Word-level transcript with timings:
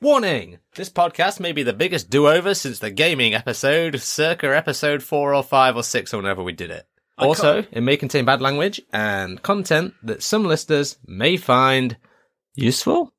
Warning! 0.00 0.58
This 0.74 0.90
podcast 0.90 1.40
may 1.40 1.52
be 1.52 1.62
the 1.62 1.72
biggest 1.72 2.10
do-over 2.10 2.54
since 2.54 2.78
the 2.78 2.90
gaming 2.90 3.32
episode, 3.32 4.00
circa 4.00 4.54
episode 4.54 5.02
4 5.02 5.34
or 5.34 5.42
5 5.42 5.76
or 5.76 5.82
6 5.82 6.12
or 6.12 6.16
whenever 6.18 6.42
we 6.42 6.52
did 6.52 6.70
it. 6.70 6.86
I 7.16 7.26
Also, 7.26 7.64
it 7.70 7.80
may 7.80 7.96
contain 7.96 8.24
bad 8.24 8.42
language 8.42 8.82
and 8.92 9.40
content 9.40 9.94
that 10.02 10.22
some 10.22 10.44
listeners 10.44 10.98
may 11.06 11.36
find 11.36 11.96
useful. 12.54 13.14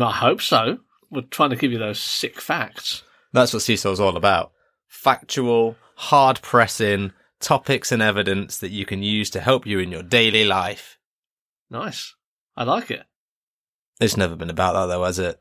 I 0.00 0.12
hope 0.12 0.40
so. 0.40 0.78
We're 1.10 1.22
trying 1.22 1.50
to 1.50 1.56
give 1.56 1.72
you 1.72 1.78
those 1.78 1.98
sick 1.98 2.40
facts. 2.40 3.02
That's 3.32 3.52
what 3.52 3.62
Seesaw's 3.62 4.00
all 4.00 4.16
about. 4.16 4.52
Factual, 4.86 5.76
hard-pressing 5.96 7.12
topics 7.40 7.90
and 7.90 8.00
evidence 8.00 8.58
that 8.58 8.70
you 8.70 8.86
can 8.86 9.02
use 9.02 9.28
to 9.30 9.40
help 9.40 9.66
you 9.66 9.80
in 9.80 9.90
your 9.90 10.04
daily 10.04 10.44
life. 10.44 10.98
Nice. 11.68 12.14
I 12.56 12.64
like 12.64 12.90
it. 12.90 13.04
It's 14.00 14.16
never 14.16 14.36
been 14.36 14.50
about 14.50 14.74
that 14.74 14.86
though, 14.86 15.04
has 15.04 15.18
it? 15.18 15.40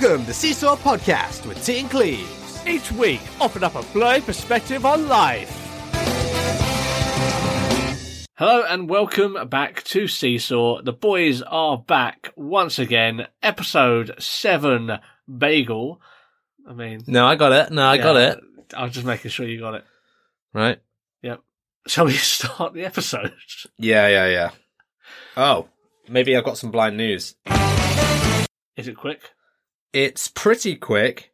Welcome 0.00 0.24
to 0.26 0.32
Seesaw 0.32 0.76
Podcast 0.76 1.44
with 1.46 1.62
T 1.62 1.80
and 1.80 1.90
Cleves. 1.90 2.66
Each 2.66 2.90
week, 2.90 3.20
offering 3.38 3.64
up 3.64 3.74
a 3.74 3.82
blurry 3.92 4.22
perspective 4.22 4.86
on 4.86 5.08
life. 5.08 5.50
Hello 8.38 8.64
and 8.66 8.88
welcome 8.88 9.36
back 9.50 9.82
to 9.84 10.08
Seesaw. 10.08 10.80
The 10.80 10.94
boys 10.94 11.42
are 11.42 11.76
back 11.76 12.32
once 12.34 12.78
again. 12.78 13.26
Episode 13.42 14.14
7 14.18 14.90
Bagel. 15.36 16.00
I 16.66 16.72
mean, 16.72 17.04
No, 17.06 17.26
I 17.26 17.34
got 17.34 17.52
it. 17.52 17.70
No, 17.70 17.84
I 17.86 17.98
got 17.98 18.16
it. 18.16 18.40
I 18.74 18.84
was 18.84 18.94
just 18.94 19.04
making 19.04 19.30
sure 19.32 19.46
you 19.46 19.60
got 19.60 19.74
it. 19.74 19.84
Right. 20.54 20.80
Yep. 21.20 21.42
Shall 21.88 22.06
we 22.06 22.12
start 22.14 22.72
the 22.72 22.86
episode? 22.86 23.34
Yeah, 23.76 24.08
yeah, 24.08 24.28
yeah. 24.28 24.50
Oh, 25.36 25.68
maybe 26.08 26.34
I've 26.34 26.44
got 26.44 26.56
some 26.56 26.70
blind 26.70 26.96
news. 26.96 27.34
Is 28.76 28.88
it 28.88 28.96
quick? 28.96 29.20
It's 29.92 30.28
pretty 30.28 30.76
quick. 30.76 31.32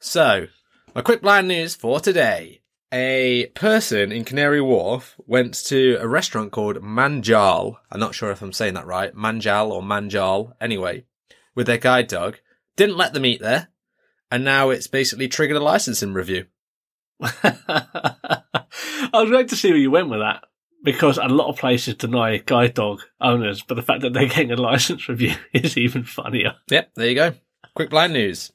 So, 0.00 0.48
my 0.96 1.00
quick 1.00 1.22
blind 1.22 1.46
news 1.46 1.76
for 1.76 2.00
today. 2.00 2.62
A 2.92 3.46
person 3.54 4.10
in 4.10 4.24
Canary 4.24 4.60
Wharf 4.60 5.14
went 5.28 5.54
to 5.66 5.96
a 6.00 6.08
restaurant 6.08 6.50
called 6.50 6.78
Manjal. 6.78 7.76
I'm 7.88 8.00
not 8.00 8.16
sure 8.16 8.32
if 8.32 8.42
I'm 8.42 8.52
saying 8.52 8.74
that 8.74 8.86
right. 8.86 9.14
Manjal 9.14 9.70
or 9.70 9.80
Manjal. 9.80 10.54
Anyway, 10.60 11.04
with 11.54 11.68
their 11.68 11.78
guide 11.78 12.08
dog. 12.08 12.38
Didn't 12.74 12.96
let 12.96 13.12
them 13.14 13.24
eat 13.24 13.40
there. 13.40 13.68
And 14.32 14.44
now 14.44 14.70
it's 14.70 14.88
basically 14.88 15.28
triggered 15.28 15.56
a 15.56 15.60
licensing 15.60 16.12
review. 16.12 16.46
I 17.20 18.42
was 19.14 19.30
ready 19.30 19.46
to 19.46 19.56
see 19.56 19.70
where 19.70 19.78
you 19.78 19.92
went 19.92 20.08
with 20.08 20.18
that 20.18 20.42
because 20.82 21.18
a 21.18 21.28
lot 21.28 21.48
of 21.48 21.58
places 21.58 21.94
deny 21.94 22.38
guide 22.38 22.74
dog 22.74 23.00
owners, 23.20 23.62
but 23.62 23.74
the 23.74 23.82
fact 23.82 24.02
that 24.02 24.12
they're 24.12 24.26
getting 24.26 24.52
a 24.52 24.56
license 24.56 25.08
review 25.08 25.34
is 25.52 25.76
even 25.76 26.04
funnier. 26.04 26.54
Yep, 26.68 26.90
there 26.94 27.08
you 27.08 27.14
go. 27.14 27.34
Quick 27.74 27.90
blind 27.90 28.12
news. 28.12 28.52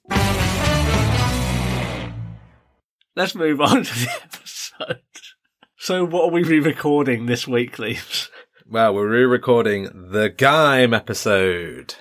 Let's 3.15 3.33
move 3.33 3.61
on 3.61 3.83
to 3.83 3.93
the 3.93 4.09
episode. 4.23 5.01
So, 5.77 6.03
what 6.03 6.25
are 6.25 6.31
we 6.31 6.43
re-recording 6.43 7.27
this 7.27 7.47
week, 7.47 7.79
Leaves? 7.79 8.29
Well, 8.67 8.93
we're 8.93 9.07
re-recording 9.07 10.09
the 10.11 10.29
Gime 10.29 10.95
episode. 10.95 11.95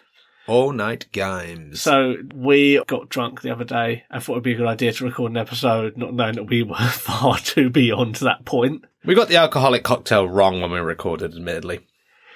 All 0.46 0.72
night 0.72 1.06
games. 1.12 1.82
So, 1.82 2.16
we 2.34 2.82
got 2.86 3.10
drunk 3.10 3.42
the 3.42 3.52
other 3.52 3.64
day 3.64 4.04
and 4.10 4.22
thought 4.22 4.32
it'd 4.32 4.42
be 4.44 4.54
a 4.54 4.56
good 4.56 4.66
idea 4.66 4.92
to 4.92 5.04
record 5.04 5.30
an 5.30 5.36
episode, 5.36 5.96
not 5.96 6.14
knowing 6.14 6.34
that 6.34 6.48
we 6.48 6.62
were 6.62 6.74
far 6.90 7.38
too 7.38 7.70
beyond 7.70 8.16
that 8.16 8.44
point. 8.44 8.84
We 9.04 9.14
got 9.14 9.28
the 9.28 9.36
alcoholic 9.36 9.84
cocktail 9.84 10.28
wrong 10.28 10.60
when 10.60 10.70
we 10.70 10.78
recorded, 10.78 11.34
admittedly. 11.34 11.86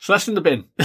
So 0.00 0.12
that's 0.12 0.28
in 0.28 0.34
the 0.34 0.40
bin. 0.40 0.66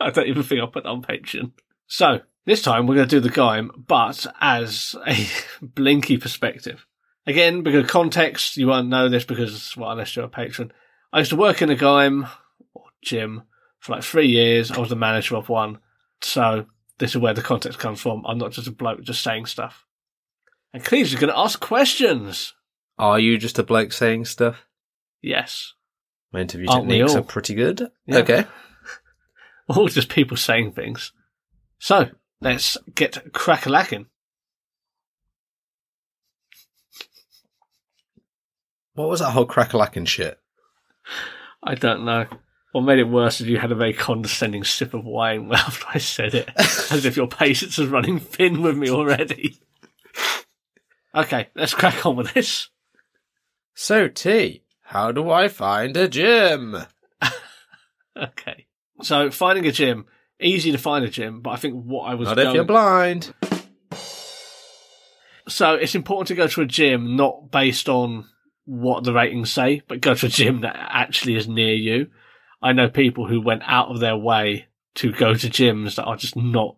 I 0.00 0.10
don't 0.10 0.28
even 0.28 0.42
think 0.42 0.60
I'll 0.60 0.68
put 0.68 0.84
that 0.84 0.90
on 0.90 1.02
Patreon. 1.02 1.52
So 1.86 2.20
this 2.44 2.62
time 2.62 2.86
we're 2.86 2.94
going 2.94 3.08
to 3.08 3.16
do 3.16 3.20
the 3.20 3.34
Gaim, 3.34 3.70
but 3.86 4.26
as 4.40 4.94
a 5.06 5.26
Blinky 5.62 6.18
perspective. 6.18 6.86
Again, 7.26 7.62
because 7.62 7.90
context, 7.90 8.56
you 8.56 8.68
won't 8.68 8.88
know 8.88 9.08
this 9.08 9.24
because, 9.24 9.76
well, 9.76 9.90
unless 9.90 10.14
you're 10.14 10.26
a 10.26 10.28
patron. 10.28 10.72
I 11.12 11.18
used 11.18 11.30
to 11.30 11.36
work 11.36 11.60
in 11.60 11.70
a 11.70 11.76
Gaim 11.76 12.30
or 12.72 12.84
gym 13.02 13.42
for 13.80 13.92
like 13.92 14.04
three 14.04 14.28
years. 14.28 14.70
I 14.70 14.78
was 14.78 14.90
the 14.90 14.96
manager 14.96 15.34
of 15.34 15.48
one. 15.48 15.78
So 16.20 16.66
this 16.98 17.10
is 17.10 17.18
where 17.18 17.34
the 17.34 17.42
context 17.42 17.80
comes 17.80 18.00
from. 18.00 18.24
I'm 18.24 18.38
not 18.38 18.52
just 18.52 18.68
a 18.68 18.72
bloke 18.72 19.02
just 19.02 19.22
saying 19.22 19.46
stuff. 19.46 19.84
And 20.72 20.84
Cleves 20.84 21.12
is 21.12 21.18
going 21.18 21.32
to 21.32 21.38
ask 21.38 21.58
questions. 21.58 22.54
Are 22.98 23.18
you 23.18 23.38
just 23.38 23.58
a 23.58 23.64
bloke 23.64 23.92
saying 23.92 24.26
stuff? 24.26 24.65
Yes. 25.26 25.74
My 26.32 26.40
interview 26.40 26.68
Aren't 26.70 26.88
techniques 26.88 27.16
are 27.16 27.22
pretty 27.22 27.54
good. 27.54 27.90
Yeah. 28.06 28.18
Okay. 28.18 28.44
All 29.68 29.88
just 29.88 30.08
people 30.08 30.36
saying 30.36 30.72
things. 30.72 31.12
So 31.80 32.10
let's 32.40 32.78
get 32.94 33.32
crack-a-lacking. 33.32 34.06
What 38.94 39.08
was 39.08 39.18
that 39.18 39.32
whole 39.32 39.48
crackalacken 39.48 40.06
shit? 40.06 40.38
I 41.60 41.74
don't 41.74 42.04
know. 42.04 42.26
What 42.70 42.82
made 42.82 43.00
it 43.00 43.08
worse 43.08 43.40
is 43.40 43.48
you 43.48 43.58
had 43.58 43.72
a 43.72 43.76
very 43.76 43.94
condescending 43.94 44.62
sip 44.62 44.94
of 44.94 45.04
wine 45.04 45.50
after 45.52 45.86
I 45.92 45.98
said 45.98 46.34
it, 46.34 46.50
as 46.56 47.04
if 47.04 47.16
your 47.16 47.26
patience 47.26 47.80
is 47.80 47.88
running 47.88 48.20
thin 48.20 48.62
with 48.62 48.76
me 48.76 48.90
already. 48.90 49.58
Okay, 51.14 51.48
let's 51.54 51.72
crack 51.72 52.04
on 52.04 52.16
with 52.16 52.34
this. 52.34 52.68
So, 53.72 54.06
T, 54.06 54.65
how 54.86 55.12
do 55.12 55.30
I 55.30 55.48
find 55.48 55.96
a 55.96 56.08
gym? 56.08 56.76
Okay. 58.18 58.66
So 59.02 59.30
finding 59.30 59.66
a 59.66 59.72
gym, 59.72 60.06
easy 60.40 60.72
to 60.72 60.78
find 60.78 61.04
a 61.04 61.10
gym, 61.10 61.42
but 61.42 61.50
I 61.50 61.56
think 61.56 61.74
what 61.84 62.04
I 62.04 62.14
was 62.14 62.28
Not 62.28 62.38
if 62.38 62.54
you're 62.54 62.64
blind. 62.64 63.34
So 65.48 65.74
it's 65.74 65.94
important 65.94 66.28
to 66.28 66.34
go 66.34 66.48
to 66.48 66.62
a 66.62 66.66
gym 66.66 67.14
not 67.14 67.50
based 67.50 67.90
on 67.90 68.24
what 68.64 69.04
the 69.04 69.12
ratings 69.12 69.52
say, 69.52 69.82
but 69.86 70.00
go 70.00 70.14
to 70.14 70.26
a 70.26 70.30
gym 70.30 70.62
that 70.62 70.76
actually 70.76 71.36
is 71.36 71.46
near 71.46 71.74
you. 71.74 72.06
I 72.62 72.72
know 72.72 72.88
people 72.88 73.26
who 73.26 73.40
went 73.40 73.62
out 73.66 73.88
of 73.88 74.00
their 74.00 74.16
way 74.16 74.66
to 74.94 75.12
go 75.12 75.34
to 75.34 75.48
gyms 75.48 75.96
that 75.96 76.04
are 76.04 76.16
just 76.16 76.36
not 76.36 76.76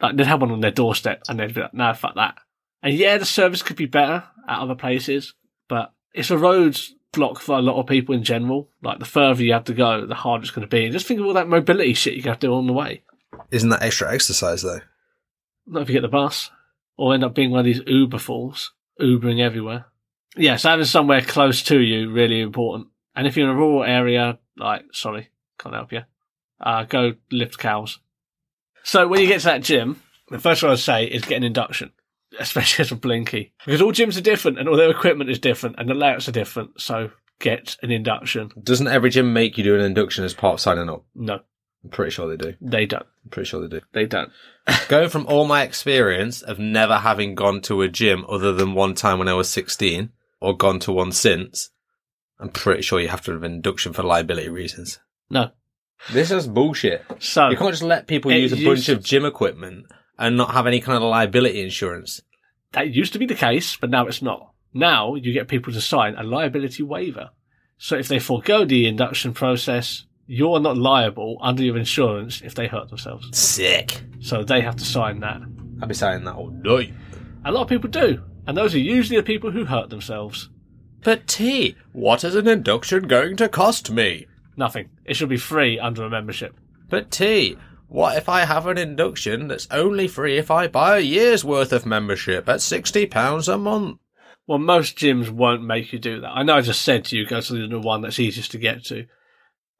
like 0.00 0.16
they'd 0.16 0.26
have 0.26 0.40
one 0.40 0.50
on 0.50 0.60
their 0.60 0.72
doorstep 0.72 1.22
and 1.28 1.38
they'd 1.38 1.54
be 1.54 1.60
like, 1.60 1.74
no, 1.74 1.94
fuck 1.94 2.16
that. 2.16 2.34
And 2.82 2.94
yeah, 2.94 3.16
the 3.16 3.24
service 3.24 3.62
could 3.62 3.76
be 3.76 3.86
better 3.86 4.24
at 4.48 4.58
other 4.58 4.74
places, 4.74 5.34
but 5.68 5.92
it's 6.12 6.30
a 6.30 6.38
roads 6.38 6.94
block 7.12 7.40
for 7.40 7.58
a 7.58 7.62
lot 7.62 7.78
of 7.78 7.86
people 7.86 8.14
in 8.14 8.22
general. 8.22 8.68
Like 8.82 8.98
the 8.98 9.04
further 9.04 9.42
you 9.42 9.52
have 9.52 9.64
to 9.64 9.74
go, 9.74 10.06
the 10.06 10.14
harder 10.14 10.42
it's 10.42 10.50
going 10.50 10.66
to 10.66 10.70
be. 10.70 10.84
And 10.84 10.92
just 10.92 11.06
think 11.06 11.20
of 11.20 11.26
all 11.26 11.34
that 11.34 11.48
mobility 11.48 11.94
shit 11.94 12.14
you 12.14 12.22
have 12.22 12.38
to 12.40 12.48
do 12.48 12.54
on 12.54 12.66
the 12.66 12.72
way. 12.72 13.02
Isn't 13.50 13.70
that 13.70 13.82
extra 13.82 14.12
exercise, 14.12 14.62
though? 14.62 14.80
Not 15.66 15.82
if 15.82 15.88
you 15.88 15.94
get 15.94 16.02
the 16.02 16.08
bus. 16.08 16.50
Or 16.96 17.14
end 17.14 17.24
up 17.24 17.34
being 17.34 17.50
one 17.50 17.60
of 17.60 17.64
these 17.64 17.80
Uber 17.86 18.18
fools, 18.18 18.72
Ubering 19.00 19.40
everywhere. 19.40 19.86
Yeah, 20.36 20.56
so 20.56 20.68
having 20.68 20.84
somewhere 20.84 21.22
close 21.22 21.62
to 21.64 21.80
you, 21.80 22.10
really 22.10 22.40
important. 22.40 22.88
And 23.16 23.26
if 23.26 23.36
you're 23.36 23.48
in 23.48 23.56
a 23.56 23.58
rural 23.58 23.84
area, 23.84 24.38
like, 24.56 24.84
sorry, 24.92 25.30
can't 25.58 25.74
help 25.74 25.92
you, 25.92 26.02
uh, 26.60 26.84
go 26.84 27.14
lift 27.32 27.58
cows. 27.58 27.98
So 28.82 29.08
when 29.08 29.20
you 29.20 29.26
get 29.26 29.40
to 29.40 29.46
that 29.46 29.62
gym, 29.62 30.02
the 30.28 30.38
first 30.38 30.60
thing 30.60 30.70
I'd 30.70 30.78
say 30.78 31.06
is 31.06 31.24
get 31.24 31.38
an 31.38 31.44
induction, 31.44 31.92
especially 32.38 32.82
as 32.82 32.92
a 32.92 32.96
Blinky. 32.96 33.52
Because 33.64 33.82
all 33.82 33.92
gyms 33.92 34.16
are 34.16 34.22
different 34.22 34.58
and 34.58 34.68
all 34.68 34.76
their 34.76 34.90
equipment 34.90 35.30
is 35.30 35.38
different 35.38 35.76
and 35.78 35.88
the 35.88 35.94
layouts 35.94 36.28
are 36.28 36.32
different. 36.32 36.80
So 36.80 37.10
get 37.38 37.76
an 37.82 37.90
induction. 37.90 38.50
Doesn't 38.62 38.86
every 38.88 39.10
gym 39.10 39.32
make 39.32 39.58
you 39.58 39.64
do 39.64 39.74
an 39.74 39.80
induction 39.80 40.24
as 40.24 40.34
part 40.34 40.54
of 40.54 40.60
signing 40.60 40.88
up? 40.88 41.04
No, 41.14 41.40
I'm 41.84 41.90
pretty 41.90 42.10
sure 42.10 42.28
they 42.28 42.36
do. 42.36 42.54
they 42.60 42.86
don't. 42.86 43.06
I'm 43.24 43.30
pretty 43.30 43.48
sure 43.48 43.60
they 43.60 43.68
do. 43.78 43.84
They 43.92 44.06
don't. 44.06 44.30
Going 44.88 45.08
from 45.08 45.26
all 45.26 45.46
my 45.46 45.62
experience 45.62 46.42
of 46.42 46.58
never 46.58 46.98
having 46.98 47.34
gone 47.34 47.60
to 47.62 47.82
a 47.82 47.88
gym 47.88 48.24
other 48.28 48.52
than 48.52 48.74
one 48.74 48.94
time 48.94 49.18
when 49.18 49.28
I 49.28 49.34
was 49.34 49.48
16, 49.50 50.10
or 50.40 50.56
gone 50.56 50.78
to 50.80 50.92
one 50.92 51.12
since, 51.12 51.70
I'm 52.38 52.48
pretty 52.50 52.82
sure 52.82 53.00
you 53.00 53.08
have 53.08 53.22
to 53.22 53.32
have 53.32 53.42
an 53.42 53.52
induction 53.52 53.92
for 53.92 54.02
liability 54.02 54.48
reasons. 54.48 54.98
No. 55.28 55.50
This 56.12 56.30
is 56.30 56.46
bullshit. 56.46 57.04
So 57.18 57.50
You 57.50 57.56
can't 57.58 57.72
just 57.72 57.82
let 57.82 58.06
people 58.06 58.32
use 58.32 58.52
a 58.54 58.64
bunch 58.64 58.88
of 58.88 59.02
gym 59.02 59.24
equipment 59.26 59.84
and 60.20 60.36
not 60.36 60.52
have 60.52 60.68
any 60.68 60.80
kind 60.80 60.96
of 60.96 61.02
liability 61.02 61.62
insurance. 61.62 62.20
That 62.72 62.94
used 62.94 63.14
to 63.14 63.18
be 63.18 63.26
the 63.26 63.34
case, 63.34 63.74
but 63.76 63.90
now 63.90 64.06
it's 64.06 64.22
not. 64.22 64.52
Now 64.72 65.16
you 65.16 65.32
get 65.32 65.48
people 65.48 65.72
to 65.72 65.80
sign 65.80 66.14
a 66.14 66.22
liability 66.22 66.84
waiver. 66.84 67.30
So 67.78 67.96
if 67.96 68.06
they 68.06 68.20
forego 68.20 68.64
the 68.64 68.86
induction 68.86 69.32
process, 69.32 70.04
you're 70.26 70.60
not 70.60 70.76
liable 70.76 71.38
under 71.40 71.64
your 71.64 71.78
insurance 71.78 72.42
if 72.42 72.54
they 72.54 72.68
hurt 72.68 72.90
themselves. 72.90 73.36
Sick. 73.36 74.02
So 74.20 74.44
they 74.44 74.60
have 74.60 74.76
to 74.76 74.84
sign 74.84 75.20
that. 75.20 75.40
I'll 75.80 75.88
be 75.88 75.94
signing 75.94 76.24
that 76.26 76.36
all 76.36 76.50
day. 76.50 76.92
A 77.44 77.50
lot 77.50 77.62
of 77.62 77.68
people 77.68 77.90
do. 77.90 78.22
And 78.46 78.56
those 78.56 78.74
are 78.74 78.78
usually 78.78 79.16
the 79.16 79.24
people 79.24 79.50
who 79.50 79.64
hurt 79.64 79.88
themselves. 79.88 80.50
But 81.02 81.26
T, 81.26 81.76
what 81.92 82.24
is 82.24 82.34
an 82.34 82.46
induction 82.46 83.08
going 83.08 83.36
to 83.36 83.48
cost 83.48 83.90
me? 83.90 84.26
Nothing. 84.56 84.90
It 85.06 85.14
should 85.14 85.30
be 85.30 85.38
free 85.38 85.78
under 85.78 86.04
a 86.04 86.10
membership. 86.10 86.54
But 86.90 87.10
T, 87.10 87.56
what 87.90 88.16
if 88.16 88.28
I 88.28 88.44
have 88.44 88.68
an 88.68 88.78
induction 88.78 89.48
that's 89.48 89.66
only 89.68 90.06
free 90.06 90.38
if 90.38 90.48
I 90.48 90.68
buy 90.68 90.98
a 90.98 91.00
year's 91.00 91.44
worth 91.44 91.72
of 91.72 91.84
membership 91.84 92.48
at 92.48 92.60
£60 92.60 93.52
a 93.52 93.58
month? 93.58 93.98
Well, 94.46 94.60
most 94.60 94.96
gyms 94.96 95.28
won't 95.28 95.64
make 95.64 95.92
you 95.92 95.98
do 95.98 96.20
that. 96.20 96.30
I 96.30 96.44
know 96.44 96.54
I 96.54 96.60
just 96.60 96.82
said 96.82 97.04
to 97.06 97.16
you, 97.16 97.26
go 97.26 97.40
to 97.40 97.66
the 97.66 97.80
one 97.80 98.02
that's 98.02 98.20
easiest 98.20 98.52
to 98.52 98.58
get 98.58 98.84
to. 98.86 99.06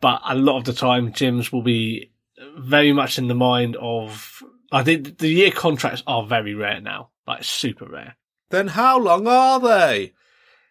But 0.00 0.22
a 0.24 0.34
lot 0.34 0.58
of 0.58 0.64
the 0.64 0.72
time, 0.72 1.12
gyms 1.12 1.52
will 1.52 1.62
be 1.62 2.10
very 2.58 2.92
much 2.92 3.16
in 3.16 3.28
the 3.28 3.34
mind 3.34 3.76
of, 3.76 4.42
I 4.72 4.82
think 4.82 5.18
the 5.18 5.28
year 5.28 5.52
contracts 5.52 6.02
are 6.04 6.26
very 6.26 6.54
rare 6.54 6.80
now. 6.80 7.10
Like 7.28 7.44
super 7.44 7.86
rare. 7.86 8.16
Then 8.50 8.66
how 8.66 8.98
long 8.98 9.28
are 9.28 9.60
they? 9.60 10.14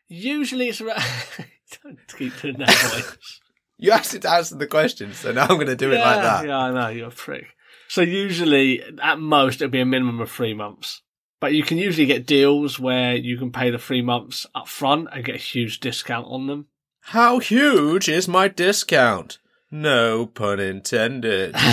Usually 0.09 0.67
it's 0.67 0.81
around, 0.81 1.03
don't 1.83 1.99
keep 2.17 2.37
doing 2.41 2.57
that 2.57 2.69
voice. 2.69 3.39
You 3.79 3.91
asked 3.91 4.13
it 4.13 4.21
to 4.23 4.29
answer 4.29 4.55
the 4.55 4.67
question, 4.67 5.13
so 5.13 5.31
now 5.31 5.43
I'm 5.43 5.55
going 5.55 5.67
to 5.67 5.75
do 5.75 5.91
it 5.91 5.99
like 5.99 6.21
that. 6.21 6.45
Yeah, 6.45 6.57
I 6.57 6.71
know, 6.71 6.87
you're 6.89 7.07
a 7.07 7.11
prick. 7.11 7.47
So 7.87 8.01
usually, 8.01 8.83
at 9.01 9.19
most, 9.19 9.61
it'll 9.61 9.71
be 9.71 9.79
a 9.79 9.85
minimum 9.85 10.19
of 10.19 10.29
three 10.29 10.53
months. 10.53 11.01
But 11.39 11.53
you 11.53 11.63
can 11.63 11.77
usually 11.77 12.05
get 12.05 12.27
deals 12.27 12.77
where 12.79 13.15
you 13.15 13.37
can 13.37 13.51
pay 13.51 13.71
the 13.71 13.77
three 13.79 14.01
months 14.01 14.45
up 14.53 14.67
front 14.67 15.07
and 15.13 15.23
get 15.23 15.35
a 15.35 15.39
huge 15.39 15.79
discount 15.79 16.27
on 16.27 16.47
them. 16.47 16.67
How 16.99 17.39
huge 17.39 18.09
is 18.09 18.27
my 18.27 18.49
discount? 18.49 19.39
No 19.71 20.25
pun 20.25 20.59
intended. 20.59 21.55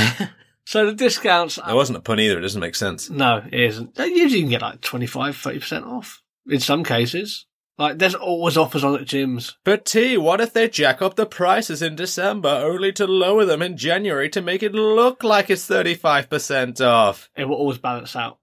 So 0.68 0.84
the 0.84 0.94
discounts, 0.94 1.60
There 1.64 1.76
wasn't 1.76 1.98
a 1.98 2.00
pun 2.00 2.18
either. 2.18 2.38
It 2.38 2.42
doesn't 2.42 2.60
make 2.60 2.74
sense. 2.74 3.08
no, 3.08 3.36
it 3.52 3.60
isn't. 3.60 3.96
Usually 3.98 4.40
you 4.40 4.42
can 4.42 4.50
get 4.50 4.62
like 4.62 4.80
25, 4.80 5.36
30% 5.36 5.86
off 5.86 6.22
in 6.48 6.58
some 6.58 6.82
cases. 6.82 7.46
Like 7.78 7.98
there's 7.98 8.14
always 8.14 8.56
offers 8.56 8.84
on 8.84 8.94
at 8.94 9.06
gyms. 9.06 9.54
But 9.64 9.84
T, 9.84 10.16
what 10.16 10.40
if 10.40 10.52
they 10.52 10.68
jack 10.68 11.02
up 11.02 11.16
the 11.16 11.26
prices 11.26 11.82
in 11.82 11.94
December 11.94 12.48
only 12.48 12.92
to 12.92 13.06
lower 13.06 13.44
them 13.44 13.60
in 13.60 13.76
January 13.76 14.30
to 14.30 14.40
make 14.40 14.62
it 14.62 14.72
look 14.72 15.22
like 15.22 15.50
it's 15.50 15.68
35% 15.68 16.80
off? 16.80 17.28
It 17.36 17.44
will 17.44 17.56
always 17.56 17.78
balance 17.78 18.16
out. 18.16 18.38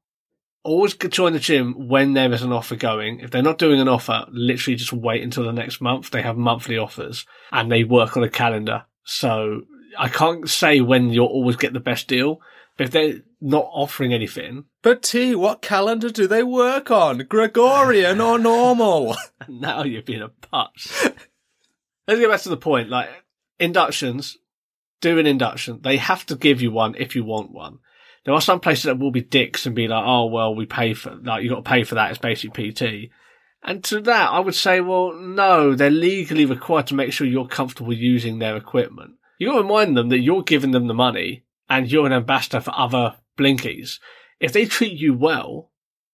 Always 0.63 0.93
join 0.95 1.33
the 1.33 1.39
gym 1.39 1.89
when 1.89 2.13
there 2.13 2.31
is 2.31 2.41
an 2.41 2.53
offer 2.53 2.75
going. 2.75 3.19
If 3.19 3.31
they're 3.31 3.41
not 3.41 3.57
doing 3.57 3.81
an 3.81 3.89
offer, 3.89 4.25
literally 4.31 4.77
just 4.77 4.93
wait 4.93 5.23
until 5.23 5.43
the 5.43 5.51
next 5.51 5.81
month. 5.81 6.11
They 6.11 6.21
have 6.21 6.37
monthly 6.37 6.77
offers 6.77 7.25
and 7.51 7.71
they 7.71 7.83
work 7.83 8.15
on 8.15 8.23
a 8.23 8.29
calendar. 8.29 8.85
So 9.03 9.63
I 9.97 10.09
can't 10.09 10.49
say 10.49 10.79
when 10.79 11.09
you'll 11.09 11.25
always 11.25 11.55
get 11.57 11.73
the 11.73 11.79
best 11.79 12.07
deal, 12.07 12.39
but 12.77 12.85
if 12.85 12.91
they're 12.91 13.21
not 13.39 13.69
offering 13.71 14.13
anything, 14.13 14.65
But 14.81 15.03
T, 15.03 15.35
what 15.35 15.61
calendar 15.61 16.09
do 16.09 16.27
they 16.27 16.43
work 16.43 16.89
on? 16.89 17.19
Gregorian 17.29 18.19
or 18.19 18.39
normal? 18.39 19.15
And 19.39 19.61
now 19.61 19.83
you're 19.83 20.01
being 20.01 20.21
a 20.21 20.29
putz. 20.29 21.13
Let's 22.07 22.19
get 22.19 22.29
back 22.29 22.41
to 22.41 22.49
the 22.49 22.57
point. 22.57 22.89
Like 22.89 23.09
inductions, 23.59 24.37
do 25.01 25.19
an 25.19 25.27
induction. 25.27 25.81
They 25.81 25.97
have 25.97 26.25
to 26.27 26.35
give 26.35 26.61
you 26.61 26.71
one 26.71 26.95
if 26.97 27.15
you 27.15 27.23
want 27.23 27.51
one. 27.51 27.79
There 28.25 28.33
are 28.33 28.41
some 28.41 28.59
places 28.61 28.85
that 28.85 28.99
will 28.99 29.11
be 29.11 29.21
dicks 29.21 29.65
and 29.65 29.75
be 29.75 29.87
like, 29.87 30.03
oh 30.05 30.25
well, 30.25 30.55
we 30.55 30.65
pay 30.65 30.93
for 30.93 31.15
like 31.15 31.43
you 31.43 31.49
got 31.49 31.57
to 31.57 31.69
pay 31.69 31.83
for 31.83 31.95
that. 31.95 32.09
It's 32.09 32.19
basic 32.19 32.53
PT. 32.53 33.11
And 33.65 33.83
to 33.85 34.01
that, 34.01 34.31
I 34.31 34.39
would 34.39 34.55
say, 34.55 34.81
well, 34.81 35.13
no, 35.13 35.73
they're 35.73 35.89
legally 35.89 36.45
required 36.45 36.87
to 36.87 36.95
make 36.95 37.13
sure 37.13 37.25
you're 37.25 37.47
comfortable 37.47 37.93
using 37.93 38.39
their 38.39 38.57
equipment. 38.57 39.13
You 39.37 39.47
got 39.47 39.53
to 39.53 39.61
remind 39.61 39.95
them 39.95 40.09
that 40.09 40.19
you're 40.19 40.43
giving 40.43 40.71
them 40.71 40.87
the 40.87 40.93
money 40.93 41.43
and 41.73 41.91
you're 41.91 42.05
an 42.05 42.13
ambassador 42.13 42.61
for 42.61 42.71
other 42.77 43.15
blinkies. 43.35 43.99
If 44.39 44.53
they 44.53 44.65
treat 44.65 44.93
you 44.93 45.15
well, 45.15 45.71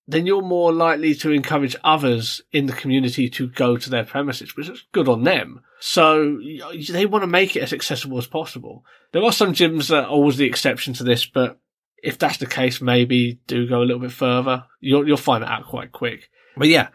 then 0.08 0.26
you're 0.26 0.42
more 0.42 0.72
likely 0.72 1.14
to 1.16 1.32
encourage 1.32 1.76
others 1.84 2.42
in 2.54 2.66
the 2.66 2.74
community 2.74 3.30
to 3.32 3.50
go 3.50 3.76
to 3.76 3.90
their 3.90 4.06
premises, 4.06 4.56
which 4.56 4.70
is 4.70 4.86
good 4.94 5.10
on 5.10 5.26
them. 5.26 5.62
So 5.82 6.40
they 6.90 7.06
want 7.06 7.24
to 7.24 7.28
make 7.28 7.58
it 7.58 7.62
as 7.62 7.74
accessible 7.74 8.18
as 8.18 8.26
possible. 8.26 8.86
There 9.12 9.24
are 9.24 9.34
some 9.34 9.52
gyms 9.52 9.90
that 9.90 10.06
are 10.06 10.10
always 10.10 10.38
the 10.38 10.48
exception 10.48 10.94
to 10.94 11.04
this, 11.04 11.26
but 11.26 11.60
if 12.02 12.18
that's 12.18 12.38
the 12.38 12.46
case, 12.46 12.80
maybe 12.80 13.42
do 13.46 13.68
go 13.68 13.82
a 13.82 13.84
little 13.84 14.02
bit 14.02 14.14
further. 14.14 14.64
You'll, 14.80 15.06
you'll 15.06 15.18
find 15.18 15.44
it 15.44 15.50
out 15.50 15.68
quite 15.68 15.92
quick. 15.92 16.30
But 16.56 16.70
yeah, 16.70 16.88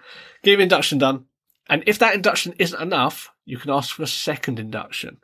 get 0.42 0.58
induction 0.58 0.96
done. 0.96 1.26
And 1.68 1.84
if 1.86 1.98
that 1.98 2.14
induction 2.14 2.54
isn't 2.58 2.80
enough, 2.80 3.30
you 3.44 3.58
can 3.58 3.70
ask 3.70 3.94
for 3.94 4.02
a 4.02 4.06
second 4.06 4.58
induction. 4.58 5.18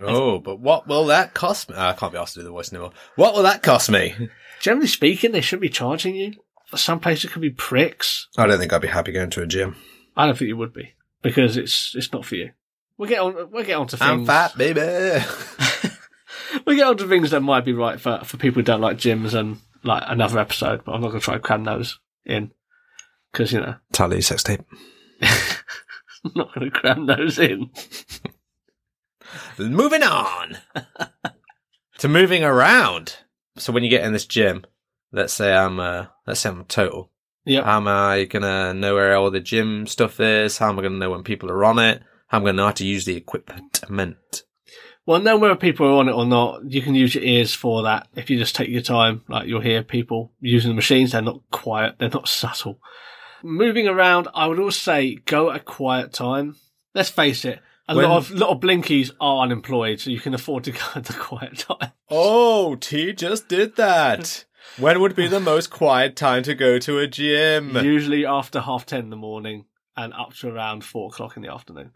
Oh, 0.00 0.38
but 0.38 0.60
what 0.60 0.86
will 0.86 1.06
that 1.06 1.34
cost 1.34 1.68
me? 1.68 1.74
Ah, 1.76 1.90
I 1.90 1.92
can't 1.94 2.12
be 2.12 2.18
asked 2.18 2.34
to 2.34 2.40
do 2.40 2.44
the 2.44 2.50
voice 2.50 2.72
anymore. 2.72 2.92
What 3.16 3.34
will 3.34 3.42
that 3.42 3.62
cost 3.62 3.90
me? 3.90 4.28
Generally 4.60 4.88
speaking, 4.88 5.32
they 5.32 5.40
shouldn't 5.40 5.62
be 5.62 5.68
charging 5.68 6.14
you. 6.14 6.32
Some 6.74 7.00
places 7.00 7.30
could 7.30 7.42
be 7.42 7.50
pricks. 7.50 8.28
I 8.36 8.46
don't 8.46 8.58
think 8.58 8.72
I'd 8.72 8.82
be 8.82 8.88
happy 8.88 9.12
going 9.12 9.30
to 9.30 9.42
a 9.42 9.46
gym. 9.46 9.76
I 10.16 10.26
don't 10.26 10.36
think 10.36 10.48
you 10.48 10.56
would 10.56 10.72
be 10.72 10.94
because 11.22 11.56
it's 11.56 11.94
it's 11.94 12.12
not 12.12 12.24
for 12.24 12.36
you. 12.36 12.50
We'll 12.98 13.08
get 13.08 13.20
on. 13.20 13.50
We'll 13.50 13.64
get 13.64 13.76
on 13.76 13.86
to 13.88 13.96
things. 13.96 14.10
I'm 14.10 14.26
fat, 14.26 14.56
baby. 14.56 14.80
we'll 16.66 16.76
get 16.76 16.86
on 16.86 16.96
to 16.96 17.08
things 17.08 17.30
that 17.30 17.40
might 17.40 17.64
be 17.64 17.72
right 17.72 18.00
for 18.00 18.20
for 18.24 18.36
people 18.36 18.60
who 18.60 18.64
don't 18.64 18.80
like 18.80 18.96
gyms 18.96 19.34
and 19.34 19.58
like 19.82 20.02
another 20.06 20.38
episode. 20.38 20.84
But 20.84 20.92
I'm 20.92 21.00
not 21.00 21.08
going 21.08 21.20
to 21.20 21.24
try 21.24 21.34
and 21.34 21.42
cram 21.42 21.64
those 21.64 21.98
in 22.24 22.52
because 23.32 23.52
you 23.52 23.60
know 23.60 23.76
Tally 23.92 24.20
sex 24.20 24.42
tape. 24.42 24.62
I'm 25.22 26.32
not 26.34 26.54
going 26.54 26.70
to 26.70 26.78
cram 26.78 27.06
those 27.06 27.38
in. 27.38 27.70
Moving 29.58 30.02
on 30.02 30.58
to 31.98 32.08
moving 32.08 32.44
around. 32.44 33.16
So 33.56 33.72
when 33.72 33.82
you 33.82 33.90
get 33.90 34.04
in 34.04 34.12
this 34.12 34.26
gym, 34.26 34.64
let's 35.12 35.32
say 35.32 35.54
I'm 35.54 35.80
uh, 35.80 36.06
let's 36.26 36.40
say 36.40 36.50
I'm 36.50 36.64
total. 36.64 37.10
Yeah. 37.44 37.64
How 37.64 37.76
am 37.78 37.88
I 37.88 38.24
gonna 38.24 38.74
know 38.74 38.94
where 38.94 39.16
all 39.16 39.30
the 39.30 39.40
gym 39.40 39.86
stuff 39.86 40.20
is? 40.20 40.58
How 40.58 40.68
am 40.68 40.78
I 40.78 40.82
gonna 40.82 40.98
know 40.98 41.10
when 41.10 41.22
people 41.22 41.50
are 41.50 41.64
on 41.64 41.78
it? 41.78 42.02
How 42.28 42.38
am 42.38 42.44
I 42.44 42.46
gonna 42.46 42.56
know 42.56 42.66
how 42.66 42.72
to 42.72 42.86
use 42.86 43.04
the 43.04 43.16
equipment? 43.16 44.42
Well, 45.06 45.20
know 45.20 45.36
whether 45.36 45.54
people 45.54 45.86
are 45.86 46.00
on 46.00 46.08
it 46.08 46.12
or 46.12 46.26
not. 46.26 46.68
You 46.68 46.82
can 46.82 46.96
use 46.96 47.14
your 47.14 47.22
ears 47.22 47.54
for 47.54 47.84
that. 47.84 48.08
If 48.16 48.28
you 48.28 48.38
just 48.38 48.56
take 48.56 48.68
your 48.68 48.82
time, 48.82 49.22
like 49.28 49.46
you'll 49.46 49.60
hear 49.60 49.84
people 49.84 50.32
using 50.40 50.70
the 50.70 50.74
machines. 50.74 51.12
They're 51.12 51.22
not 51.22 51.42
quiet. 51.52 51.94
They're 51.98 52.08
not 52.08 52.28
subtle. 52.28 52.80
Moving 53.44 53.86
around, 53.86 54.26
I 54.34 54.48
would 54.48 54.58
also 54.58 54.76
say 54.76 55.14
go 55.14 55.50
at 55.50 55.56
a 55.56 55.60
quiet 55.60 56.12
time. 56.12 56.56
Let's 56.92 57.10
face 57.10 57.44
it. 57.44 57.60
A 57.88 57.94
When- 57.94 58.08
lot 58.08 58.16
of 58.18 58.30
lot 58.32 58.50
of 58.50 58.60
blinkies 58.60 59.12
are 59.20 59.42
unemployed, 59.42 60.00
so 60.00 60.10
you 60.10 60.20
can 60.20 60.34
afford 60.34 60.64
to 60.64 60.72
go 60.94 61.00
the 61.00 61.12
quiet 61.12 61.58
time. 61.58 61.92
Oh, 62.10 62.74
T 62.76 63.12
just 63.12 63.48
did 63.48 63.76
that. 63.76 64.44
when 64.78 65.00
would 65.00 65.14
be 65.14 65.28
the 65.28 65.38
most 65.40 65.70
quiet 65.70 66.16
time 66.16 66.42
to 66.44 66.54
go 66.54 66.78
to 66.80 66.98
a 66.98 67.06
gym? 67.06 67.76
Usually 67.76 68.26
after 68.26 68.60
half 68.60 68.86
ten 68.86 69.00
in 69.04 69.10
the 69.10 69.16
morning 69.16 69.66
and 69.96 70.12
up 70.14 70.34
to 70.36 70.48
around 70.48 70.84
four 70.84 71.08
o'clock 71.08 71.36
in 71.36 71.42
the 71.42 71.52
afternoon. 71.52 71.92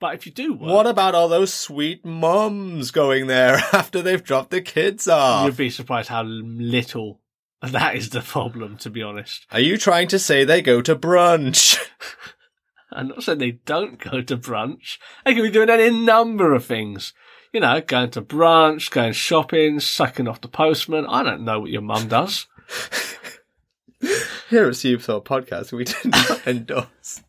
But 0.00 0.14
if 0.14 0.26
you 0.26 0.32
do 0.32 0.52
work, 0.54 0.70
What 0.72 0.86
about 0.86 1.14
all 1.14 1.28
those 1.28 1.52
sweet 1.54 2.04
mums 2.04 2.90
going 2.90 3.26
there 3.28 3.54
after 3.72 4.02
they've 4.02 4.22
dropped 4.22 4.50
the 4.50 4.60
kids 4.60 5.06
off? 5.08 5.46
you'd 5.46 5.56
be 5.56 5.70
surprised 5.70 6.08
how 6.08 6.22
little 6.24 7.20
that 7.62 7.94
is 7.94 8.10
the 8.10 8.20
problem. 8.20 8.76
To 8.78 8.90
be 8.90 9.02
honest, 9.02 9.46
Are 9.52 9.60
you 9.60 9.76
trying 9.78 10.08
to 10.08 10.18
say 10.18 10.44
they 10.44 10.62
go 10.62 10.80
to 10.82 10.96
brunch? 10.96 11.78
I'm 12.94 13.08
not 13.08 13.22
saying 13.22 13.38
they 13.38 13.52
don't 13.52 13.98
go 13.98 14.22
to 14.22 14.36
brunch. 14.36 14.98
They 15.24 15.34
can 15.34 15.42
be 15.42 15.50
doing 15.50 15.70
any 15.70 15.90
number 15.90 16.54
of 16.54 16.64
things. 16.64 17.12
You 17.52 17.60
know, 17.60 17.80
going 17.80 18.10
to 18.10 18.22
brunch, 18.22 18.90
going 18.90 19.12
shopping, 19.12 19.80
sucking 19.80 20.26
off 20.26 20.40
the 20.40 20.48
postman. 20.48 21.06
I 21.06 21.22
don't 21.22 21.44
know 21.44 21.60
what 21.60 21.70
your 21.70 21.82
mum 21.82 22.08
does. 22.08 22.46
Here 24.50 24.68
at 24.68 24.76
Thought 24.76 25.24
Podcast, 25.24 25.72
we 25.72 25.84
do 25.84 25.94
not 26.04 26.46
endorse. 26.46 27.22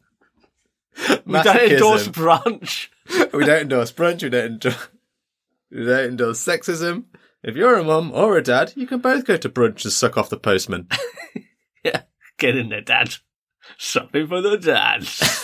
We 1.25 1.41
don't 1.41 1.71
endorse 1.71 2.07
brunch. 2.07 2.88
we 3.33 3.45
don't 3.45 3.63
endorse 3.63 3.91
brunch. 3.91 4.23
We 4.23 4.29
don't 4.29 4.45
endorse. 4.45 4.88
We 5.71 5.85
don't 5.85 6.05
endorse 6.05 6.39
sexism. 6.43 7.05
If 7.43 7.55
you're 7.55 7.77
a 7.77 7.83
mum 7.83 8.11
or 8.13 8.38
a 8.38 8.41
dad, 8.41 8.73
you 8.75 8.88
can 8.88 8.99
both 8.99 9.25
go 9.25 9.38
to 9.38 9.49
brunch 9.49 9.83
and 9.83 9.91
suck 9.91 10.17
off 10.17 10.29
the 10.29 10.38
postman. 10.38 10.88
Yeah, 11.83 12.03
get 12.38 12.55
in 12.55 12.69
there, 12.69 12.81
Dad. 12.81 13.15
Something 13.77 14.27
for 14.27 14.41
the 14.41 14.57
dads. 14.57 15.41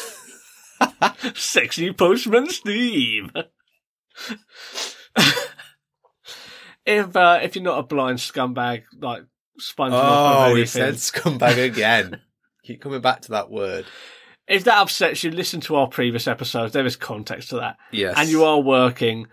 Sexy 1.36 1.92
postman 1.94 2.50
Steve. 2.50 3.32
if 6.86 7.16
uh, 7.16 7.40
if 7.42 7.56
you're 7.56 7.64
not 7.64 7.80
a 7.80 7.84
blind 7.84 8.20
scumbag 8.20 8.84
like 9.00 9.24
sponging 9.58 9.94
Oh, 10.02 10.56
he 10.56 10.66
said 10.66 10.96
scumbag 10.96 11.64
again. 11.72 12.22
Keep 12.64 12.82
coming 12.82 13.02
back 13.02 13.22
to 13.22 13.32
that 13.32 13.50
word. 13.50 13.86
if 14.48 14.64
that 14.66 14.78
upsets 14.78 15.24
you, 15.24 15.32
listen 15.32 15.60
to 15.62 15.76
our 15.76 15.88
previous 15.88 16.28
episodes. 16.28 16.74
There 16.74 16.86
is 16.86 16.96
context 16.96 17.50
to 17.50 17.56
that, 17.58 17.78
Yes. 17.92 18.16
and 18.18 18.30
you 18.30 18.44
are 18.44 18.60
working. 18.60 19.28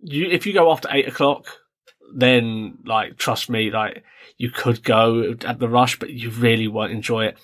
You 0.00 0.26
if 0.26 0.46
you 0.46 0.52
go 0.52 0.70
after 0.70 0.88
eight 0.92 1.08
o'clock, 1.08 1.46
then 2.14 2.78
like 2.84 3.16
trust 3.16 3.50
me, 3.50 3.70
like 3.70 4.04
you 4.38 4.50
could 4.50 4.82
go 4.82 5.34
at 5.44 5.58
the 5.58 5.68
rush, 5.68 5.98
but 5.98 6.10
you 6.10 6.30
really 6.30 6.68
won't 6.68 6.92
enjoy 6.92 7.26
it. 7.26 7.38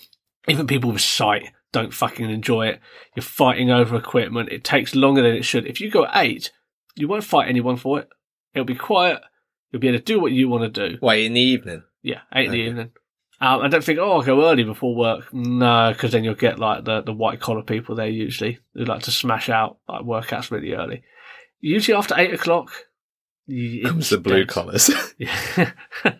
Even 0.48 0.66
people 0.66 0.90
with 0.92 1.00
sight 1.00 1.50
don't 1.72 1.94
fucking 1.94 2.30
enjoy 2.30 2.68
it. 2.68 2.80
You're 3.16 3.22
fighting 3.22 3.70
over 3.70 3.96
equipment. 3.96 4.50
It 4.50 4.64
takes 4.64 4.94
longer 4.94 5.22
than 5.22 5.34
it 5.34 5.44
should. 5.44 5.66
If 5.66 5.80
you 5.80 5.90
go 5.90 6.06
eight, 6.14 6.52
you 6.94 7.08
won't 7.08 7.24
fight 7.24 7.48
anyone 7.48 7.76
for 7.76 8.00
it. 8.00 8.08
It'll 8.54 8.64
be 8.64 8.74
quiet. 8.74 9.20
You'll 9.70 9.80
be 9.80 9.88
able 9.88 9.98
to 9.98 10.04
do 10.04 10.20
what 10.20 10.32
you 10.32 10.48
want 10.48 10.74
to 10.74 10.88
do. 10.88 10.98
Wait, 11.00 11.24
in 11.24 11.32
the 11.32 11.40
evening? 11.40 11.82
Yeah, 12.02 12.20
eight 12.34 12.48
okay. 12.48 12.60
in 12.60 12.64
the 12.64 12.70
evening. 12.70 12.90
Um, 13.40 13.60
I 13.62 13.68
don't 13.68 13.82
think, 13.82 13.98
oh, 13.98 14.12
I'll 14.12 14.22
go 14.22 14.48
early 14.48 14.62
before 14.62 14.94
work. 14.94 15.32
No, 15.32 15.92
because 15.92 16.12
then 16.12 16.22
you'll 16.22 16.34
get 16.34 16.60
like 16.60 16.84
the, 16.84 17.02
the 17.02 17.12
white 17.12 17.40
collar 17.40 17.62
people 17.62 17.96
there 17.96 18.06
usually 18.06 18.60
who 18.74 18.84
like 18.84 19.02
to 19.02 19.10
smash 19.10 19.48
out 19.48 19.78
like 19.88 20.02
workouts 20.02 20.50
really 20.50 20.74
early. 20.74 21.02
Usually 21.60 21.96
after 21.96 22.14
eight 22.18 22.34
o'clock, 22.34 22.70
comes 23.82 24.10
the 24.10 24.18
blue 24.18 24.44
dead. 24.44 25.74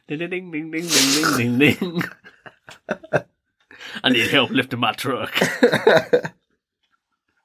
Ding 0.08 0.18
ding, 0.18 0.30
ding, 0.30 0.50
ding, 0.50 0.70
ding, 0.70 1.36
ding, 1.36 1.58
ding, 1.58 1.78
ding. 1.78 2.02
I 4.02 4.10
need 4.10 4.28
help 4.30 4.50
lifting 4.50 4.80
my 4.80 4.92
truck. 4.92 5.34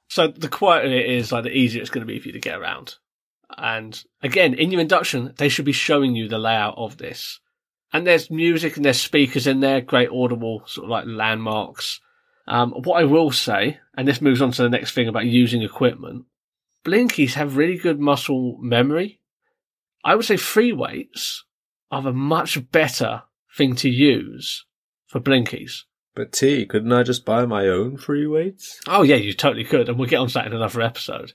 so 0.07 0.27
the 0.27 0.49
quieter 0.49 0.87
it 0.87 1.09
is, 1.09 1.31
like 1.31 1.43
the 1.43 1.55
easier 1.55 1.81
it's 1.81 1.89
going 1.89 2.05
to 2.05 2.11
be 2.11 2.19
for 2.19 2.27
you 2.27 2.33
to 2.33 2.39
get 2.39 2.57
around. 2.57 2.95
And 3.57 4.01
again, 4.21 4.53
in 4.53 4.71
your 4.71 4.81
induction, 4.81 5.33
they 5.37 5.49
should 5.49 5.65
be 5.65 5.71
showing 5.71 6.15
you 6.15 6.27
the 6.27 6.37
layout 6.37 6.75
of 6.77 6.97
this. 6.97 7.39
And 7.91 8.05
there's 8.05 8.29
music 8.29 8.75
and 8.75 8.85
there's 8.85 9.01
speakers 9.01 9.47
in 9.47 9.61
there, 9.61 9.81
great 9.81 10.09
audible 10.09 10.63
sort 10.67 10.85
of 10.85 10.91
like 10.91 11.05
landmarks. 11.07 11.99
Um, 12.47 12.71
what 12.83 13.01
I 13.01 13.05
will 13.05 13.31
say, 13.31 13.79
and 13.97 14.07
this 14.07 14.21
moves 14.21 14.41
on 14.41 14.51
to 14.51 14.63
the 14.63 14.69
next 14.69 14.93
thing 14.93 15.07
about 15.07 15.25
using 15.25 15.61
equipment, 15.61 16.25
blinkies 16.85 17.33
have 17.33 17.57
really 17.57 17.77
good 17.77 17.99
muscle 17.99 18.57
memory. 18.59 19.19
I 20.03 20.15
would 20.15 20.25
say 20.25 20.37
free 20.37 20.71
weights 20.71 21.43
are 21.91 22.07
a 22.07 22.13
much 22.13 22.71
better 22.71 23.23
thing 23.55 23.75
to 23.77 23.89
use 23.89 24.65
for 25.07 25.19
blinkies. 25.19 25.83
But 26.19 26.33
T, 26.33 26.65
couldn't 26.65 26.91
I 26.91 27.03
just 27.03 27.23
buy 27.23 27.45
my 27.45 27.69
own 27.69 27.95
free 27.95 28.27
weights? 28.27 28.81
Oh 28.85 29.03
yeah, 29.03 29.15
you 29.15 29.31
totally 29.31 29.63
could, 29.63 29.87
and 29.87 29.97
we'll 29.97 30.09
get 30.09 30.17
on 30.17 30.27
to 30.27 30.33
that 30.33 30.47
in 30.47 30.53
another 30.53 30.81
episode. 30.81 31.31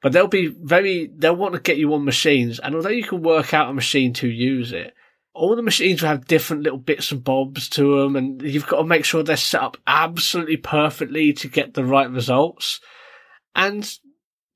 But 0.00 0.12
they'll 0.12 0.28
be 0.28 0.46
very, 0.46 1.10
they'll 1.12 1.34
want 1.34 1.54
to 1.54 1.60
get 1.60 1.76
you 1.76 1.92
on 1.92 2.04
machines, 2.04 2.60
and 2.60 2.76
although 2.76 2.88
you 2.88 3.02
can 3.02 3.24
work 3.24 3.52
out 3.52 3.68
a 3.68 3.74
machine 3.74 4.12
to 4.12 4.28
use 4.28 4.70
it, 4.70 4.94
all 5.34 5.56
the 5.56 5.62
machines 5.62 6.02
will 6.02 6.08
have 6.10 6.28
different 6.28 6.62
little 6.62 6.78
bits 6.78 7.10
and 7.10 7.24
bobs 7.24 7.68
to 7.70 8.00
them, 8.00 8.14
and 8.14 8.40
you've 8.42 8.68
got 8.68 8.76
to 8.76 8.84
make 8.84 9.04
sure 9.04 9.24
they're 9.24 9.36
set 9.36 9.60
up 9.60 9.76
absolutely 9.88 10.56
perfectly 10.56 11.32
to 11.32 11.48
get 11.48 11.74
the 11.74 11.84
right 11.84 12.08
results. 12.08 12.78
And 13.56 13.92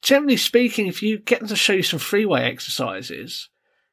generally 0.01 0.37
speaking, 0.37 0.87
if 0.87 1.03
you 1.03 1.19
get 1.19 1.41
them 1.41 1.49
to 1.49 1.57
show 1.57 1.73
you 1.73 1.83
some 1.83 1.99
freeway 1.99 2.43
exercises, 2.43 3.49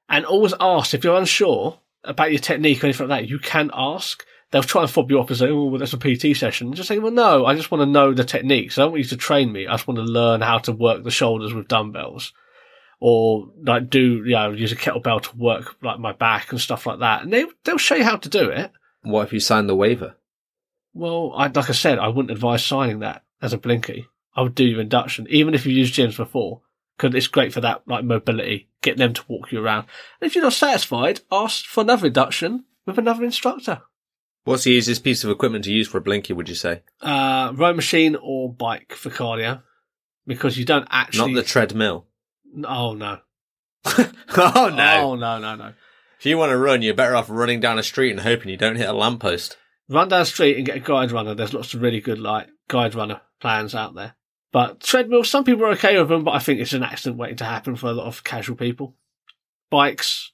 and 0.07 0.23
always 0.23 0.53
ask 0.59 0.93
if 0.93 1.03
you're 1.03 1.17
unsure 1.17 1.79
about 2.03 2.29
your 2.29 2.41
technique 2.41 2.83
or 2.83 2.85
anything 2.85 3.07
like 3.07 3.21
that, 3.23 3.27
you 3.27 3.39
can 3.39 3.71
ask. 3.73 4.23
They'll 4.53 4.63
try 4.63 4.83
and 4.83 4.89
fob 4.89 5.11
you 5.11 5.19
off 5.19 5.29
and 5.29 5.37
say, 5.37 5.49
"Oh, 5.49 5.65
well, 5.65 5.79
that's 5.79 5.93
a 5.93 5.97
PT 5.97 6.37
session." 6.37 6.71
Just 6.73 6.87
say, 6.87 6.99
"Well, 6.99 7.11
no, 7.11 7.45
I 7.45 7.55
just 7.55 7.71
want 7.71 7.81
to 7.81 7.85
know 7.85 8.13
the 8.13 8.23
techniques. 8.23 8.77
I 8.77 8.83
don't 8.83 8.91
want 8.91 9.03
you 9.03 9.09
to 9.09 9.17
train 9.17 9.51
me. 9.51 9.67
I 9.67 9.73
just 9.73 9.87
want 9.87 9.97
to 9.97 10.03
learn 10.03 10.39
how 10.39 10.59
to 10.59 10.71
work 10.71 11.03
the 11.03 11.11
shoulders 11.11 11.53
with 11.53 11.67
dumbbells." 11.67 12.31
or 13.05 13.49
like 13.61 13.89
do 13.89 14.23
you 14.23 14.31
know 14.31 14.51
use 14.51 14.71
a 14.71 14.77
kettlebell 14.77 15.21
to 15.21 15.35
work 15.35 15.75
like 15.83 15.99
my 15.99 16.13
back 16.13 16.53
and 16.53 16.61
stuff 16.61 16.85
like 16.85 16.99
that, 16.99 17.21
and 17.21 17.33
they 17.33 17.45
they'll 17.65 17.77
show 17.77 17.95
you 17.95 18.03
how 18.05 18.15
to 18.15 18.29
do 18.29 18.49
it. 18.49 18.71
What 19.01 19.27
if 19.27 19.33
you 19.33 19.41
sign 19.41 19.67
the 19.67 19.75
waiver? 19.75 20.15
Well, 20.93 21.33
I, 21.35 21.47
like 21.47 21.69
I 21.69 21.73
said, 21.73 21.99
I 21.99 22.07
wouldn't 22.07 22.31
advise 22.31 22.63
signing 22.63 22.99
that 22.99 23.23
as 23.41 23.51
a 23.51 23.57
blinky. 23.57 24.07
I 24.37 24.41
would 24.41 24.55
do 24.55 24.63
your 24.63 24.79
induction, 24.79 25.27
even 25.29 25.53
if 25.53 25.65
you've 25.65 25.75
used 25.75 25.95
gyms 25.95 26.15
before, 26.15 26.61
because 26.95 27.13
it's 27.13 27.27
great 27.27 27.51
for 27.51 27.59
that 27.59 27.85
like 27.87 28.05
mobility. 28.05 28.69
Get 28.81 28.95
them 28.95 29.13
to 29.13 29.23
walk 29.27 29.51
you 29.51 29.61
around. 29.61 29.87
And 30.21 30.27
if 30.27 30.33
you're 30.33 30.43
not 30.45 30.53
satisfied, 30.53 31.19
ask 31.29 31.65
for 31.65 31.81
another 31.81 32.07
induction 32.07 32.63
with 32.85 32.97
another 32.97 33.25
instructor. 33.25 33.81
What's 34.43 34.65
the 34.65 34.71
easiest 34.71 35.03
piece 35.03 35.23
of 35.23 35.29
equipment 35.29 35.63
to 35.65 35.71
use 35.71 35.87
for 35.87 35.99
a 35.99 36.01
blinky? 36.01 36.33
Would 36.33 36.49
you 36.49 36.55
say? 36.55 36.81
Uh, 37.01 37.53
row 37.55 37.73
machine 37.73 38.17
or 38.21 38.51
bike 38.51 38.93
for 38.93 39.09
cardio, 39.09 39.61
because 40.27 40.57
you 40.57 40.65
don't 40.65 40.87
actually 40.91 41.33
Not 41.33 41.41
the 41.41 41.47
treadmill. 41.47 42.07
Oh 42.65 42.93
no! 42.93 43.19
oh 43.85 44.05
no! 44.35 45.01
Oh 45.01 45.15
no! 45.15 45.39
No 45.39 45.55
no! 45.55 45.73
If 46.19 46.25
you 46.25 46.37
want 46.37 46.51
to 46.51 46.57
run, 46.57 46.81
you're 46.81 46.93
better 46.93 47.15
off 47.15 47.29
running 47.29 47.59
down 47.59 47.79
a 47.79 47.83
street 47.83 48.11
and 48.11 48.19
hoping 48.19 48.49
you 48.49 48.57
don't 48.57 48.75
hit 48.75 48.87
a 48.87 48.93
lamppost. 48.93 49.57
Run 49.89 50.07
down 50.09 50.21
the 50.21 50.25
street 50.25 50.57
and 50.57 50.65
get 50.65 50.77
a 50.77 50.79
guide 50.79 51.11
runner. 51.11 51.35
There's 51.35 51.53
lots 51.53 51.73
of 51.73 51.81
really 51.81 51.99
good 51.99 52.19
like 52.19 52.47
guide 52.67 52.95
runner 52.95 53.21
plans 53.39 53.75
out 53.75 53.95
there. 53.95 54.15
But 54.51 54.81
treadmills, 54.81 55.29
some 55.29 55.43
people 55.43 55.65
are 55.65 55.71
okay 55.71 55.97
with 55.97 56.09
them, 56.09 56.23
but 56.23 56.35
I 56.35 56.39
think 56.39 56.59
it's 56.59 56.73
an 56.73 56.83
accident 56.83 57.17
waiting 57.17 57.37
to 57.37 57.45
happen 57.45 57.75
for 57.75 57.87
a 57.87 57.93
lot 57.93 58.05
of 58.07 58.23
casual 58.23 58.55
people. 58.55 58.95
Bikes, 59.69 60.31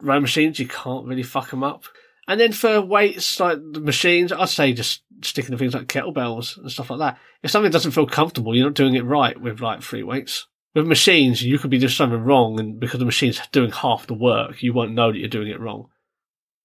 row 0.00 0.20
machines, 0.20 0.58
you 0.58 0.68
can't 0.68 1.06
really 1.06 1.22
fuck 1.22 1.50
them 1.50 1.64
up. 1.64 1.84
And 2.28 2.40
then 2.40 2.52
for 2.52 2.80
weights 2.80 3.40
like 3.40 3.58
the 3.72 3.80
machines, 3.80 4.32
I'd 4.32 4.48
say 4.48 4.72
just 4.72 5.02
sticking 5.22 5.52
to 5.52 5.58
things 5.58 5.74
like 5.74 5.88
kettlebells 5.88 6.56
and 6.56 6.70
stuff 6.70 6.90
like 6.90 7.00
that. 7.00 7.18
If 7.42 7.50
something 7.50 7.72
doesn't 7.72 7.92
feel 7.92 8.06
comfortable, 8.06 8.54
you're 8.54 8.66
not 8.66 8.74
doing 8.74 8.94
it 8.94 9.04
right 9.04 9.40
with 9.40 9.60
like 9.60 9.82
free 9.82 10.02
weights. 10.02 10.46
With 10.74 10.86
machines, 10.86 11.42
you 11.42 11.58
could 11.58 11.70
be 11.70 11.78
doing 11.78 11.90
something 11.90 12.22
wrong, 12.22 12.58
and 12.58 12.80
because 12.80 12.98
the 12.98 13.04
machine's 13.04 13.40
doing 13.52 13.72
half 13.72 14.06
the 14.06 14.14
work, 14.14 14.62
you 14.62 14.72
won't 14.72 14.94
know 14.94 15.12
that 15.12 15.18
you're 15.18 15.28
doing 15.28 15.48
it 15.48 15.60
wrong. 15.60 15.88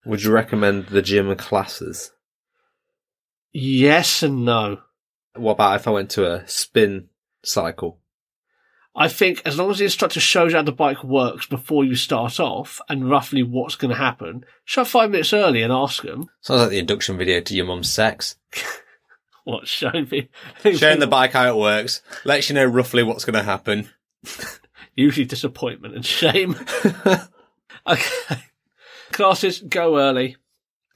Would 0.06 0.24
you 0.24 0.32
recommend 0.32 0.88
the 0.88 1.02
gym 1.02 1.36
classes? 1.36 2.12
Yes 3.52 4.24
and 4.24 4.46
no. 4.46 4.82
What 5.36 5.54
about 5.54 5.76
if 5.76 5.88
I 5.88 5.92
went 5.92 6.12
to 6.12 6.32
a 6.32 6.48
spin 6.48 7.10
cycle? 7.44 8.00
I 9.00 9.08
think 9.08 9.44
as 9.46 9.58
long 9.60 9.70
as 9.70 9.78
the 9.78 9.84
instructor 9.84 10.20
shows 10.20 10.52
you 10.52 10.58
how 10.58 10.64
the 10.64 10.72
bike 10.72 11.04
works 11.04 11.46
before 11.46 11.86
you 11.86 11.96
start 11.96 12.40
off 12.40 12.82
and 12.90 13.10
roughly 13.10 13.44
what's 13.44 13.76
going 13.76 13.92
to 13.92 13.98
happen, 13.98 14.44
show 14.66 14.84
five 14.84 15.12
minutes 15.12 15.34
early 15.34 15.62
and 15.62 15.72
ask 15.72 16.02
them. 16.02 16.30
Sounds 16.42 16.62
like 16.62 16.72
the 16.72 16.80
induction 16.80 17.16
video 17.16 17.40
to 17.40 17.56
your 17.56 17.66
mum's 17.66 17.92
sex. 17.92 18.36
What 19.48 19.66
showing 19.66 20.10
me? 20.12 20.28
Showing 20.74 21.00
the 21.00 21.08
bike 21.08 21.32
how 21.32 21.48
it 21.48 21.56
works, 21.56 22.02
lets 22.26 22.50
you 22.50 22.56
know 22.56 22.66
roughly 22.66 23.02
what's 23.02 23.24
going 23.24 23.36
to 23.36 23.44
happen. 23.44 23.90
Usually 24.94 25.26
disappointment 25.26 25.96
and 25.96 26.06
shame. 26.06 26.58
okay. 27.88 28.44
Classes, 29.14 29.62
go 29.62 30.00
early. 30.00 30.36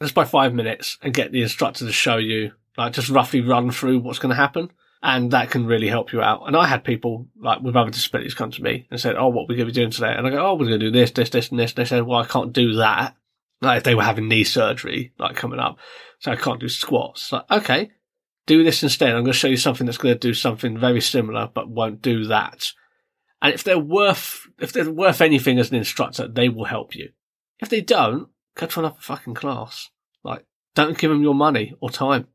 Just 0.02 0.14
by 0.14 0.26
five 0.26 0.54
minutes 0.54 0.98
and 1.02 1.14
get 1.14 1.32
the 1.32 1.44
instructor 1.44 1.86
to 1.86 1.94
show 1.94 2.18
you, 2.18 2.52
like 2.78 2.92
just 2.92 3.08
roughly 3.08 3.40
run 3.40 3.72
through 3.72 4.00
what's 4.00 4.20
going 4.20 4.32
to 4.32 4.36
happen. 4.36 4.70
And 5.04 5.32
that 5.32 5.50
can 5.50 5.66
really 5.66 5.88
help 5.88 6.14
you 6.14 6.22
out. 6.22 6.44
And 6.46 6.56
I 6.56 6.68
had 6.68 6.84
people 6.84 7.28
like 7.40 7.62
with 7.62 7.76
other 7.76 7.90
disabilities 7.90 8.36
come 8.36 8.52
to 8.52 8.62
me 8.62 8.88
and 8.92 9.00
said, 9.00 9.16
Oh, 9.16 9.30
what 9.30 9.50
we 9.50 9.56
going 9.56 9.68
to 9.68 9.74
be 9.74 9.80
doing 9.80 9.90
today? 9.90 10.14
And 10.16 10.28
I 10.28 10.30
go, 10.30 10.46
Oh, 10.46 10.54
we're 10.54 10.68
going 10.68 10.80
to 10.80 10.86
do 10.86 10.92
this, 10.92 11.12
this, 11.12 11.32
this, 11.32 11.50
and 11.50 11.60
this. 11.60 11.72
And 11.72 11.78
they 11.78 11.86
said, 11.86 12.04
Well, 12.04 12.20
I 12.20 12.28
can't 12.28 12.54
do 12.54 12.76
that. 12.76 13.16
Like 13.62 13.78
if 13.78 13.84
they 13.84 13.96
were 13.96 14.04
having 14.04 14.28
knee 14.28 14.44
surgery, 14.44 15.14
like 15.18 15.36
coming 15.36 15.60
up. 15.60 15.78
So 16.20 16.32
I 16.32 16.36
can't 16.36 16.60
do 16.60 16.70
squats. 16.70 17.32
Like, 17.32 17.50
okay, 17.50 17.92
do 18.46 18.64
this 18.64 18.84
instead. 18.84 19.10
I'm 19.10 19.24
going 19.24 19.34
to 19.34 19.34
show 19.34 19.48
you 19.48 19.58
something 19.58 19.86
that's 19.86 19.98
going 19.98 20.14
to 20.14 20.20
do 20.20 20.34
something 20.34 20.78
very 20.78 21.02
similar, 21.02 21.50
but 21.52 21.70
won't 21.70 22.02
do 22.02 22.26
that. 22.26 22.72
And 23.42 23.54
if 23.54 23.64
they're 23.64 23.80
worth, 23.80 24.48
if 24.60 24.72
they're 24.72 24.92
worth 24.92 25.22
anything 25.22 25.58
as 25.58 25.72
an 25.72 25.78
instructor, 25.78 26.28
they 26.28 26.48
will 26.48 26.66
help 26.66 26.96
you. 26.96 27.10
If 27.60 27.70
they 27.70 27.82
don't, 27.82 28.30
go 28.56 28.68
to 28.68 28.80
another 28.80 28.98
fucking 29.00 29.34
class. 29.34 29.90
Like, 30.24 30.46
don't 30.76 30.98
give 30.98 31.10
them 31.10 31.24
your 31.24 31.34
money 31.34 31.74
or 31.80 31.90
time. 31.90 32.28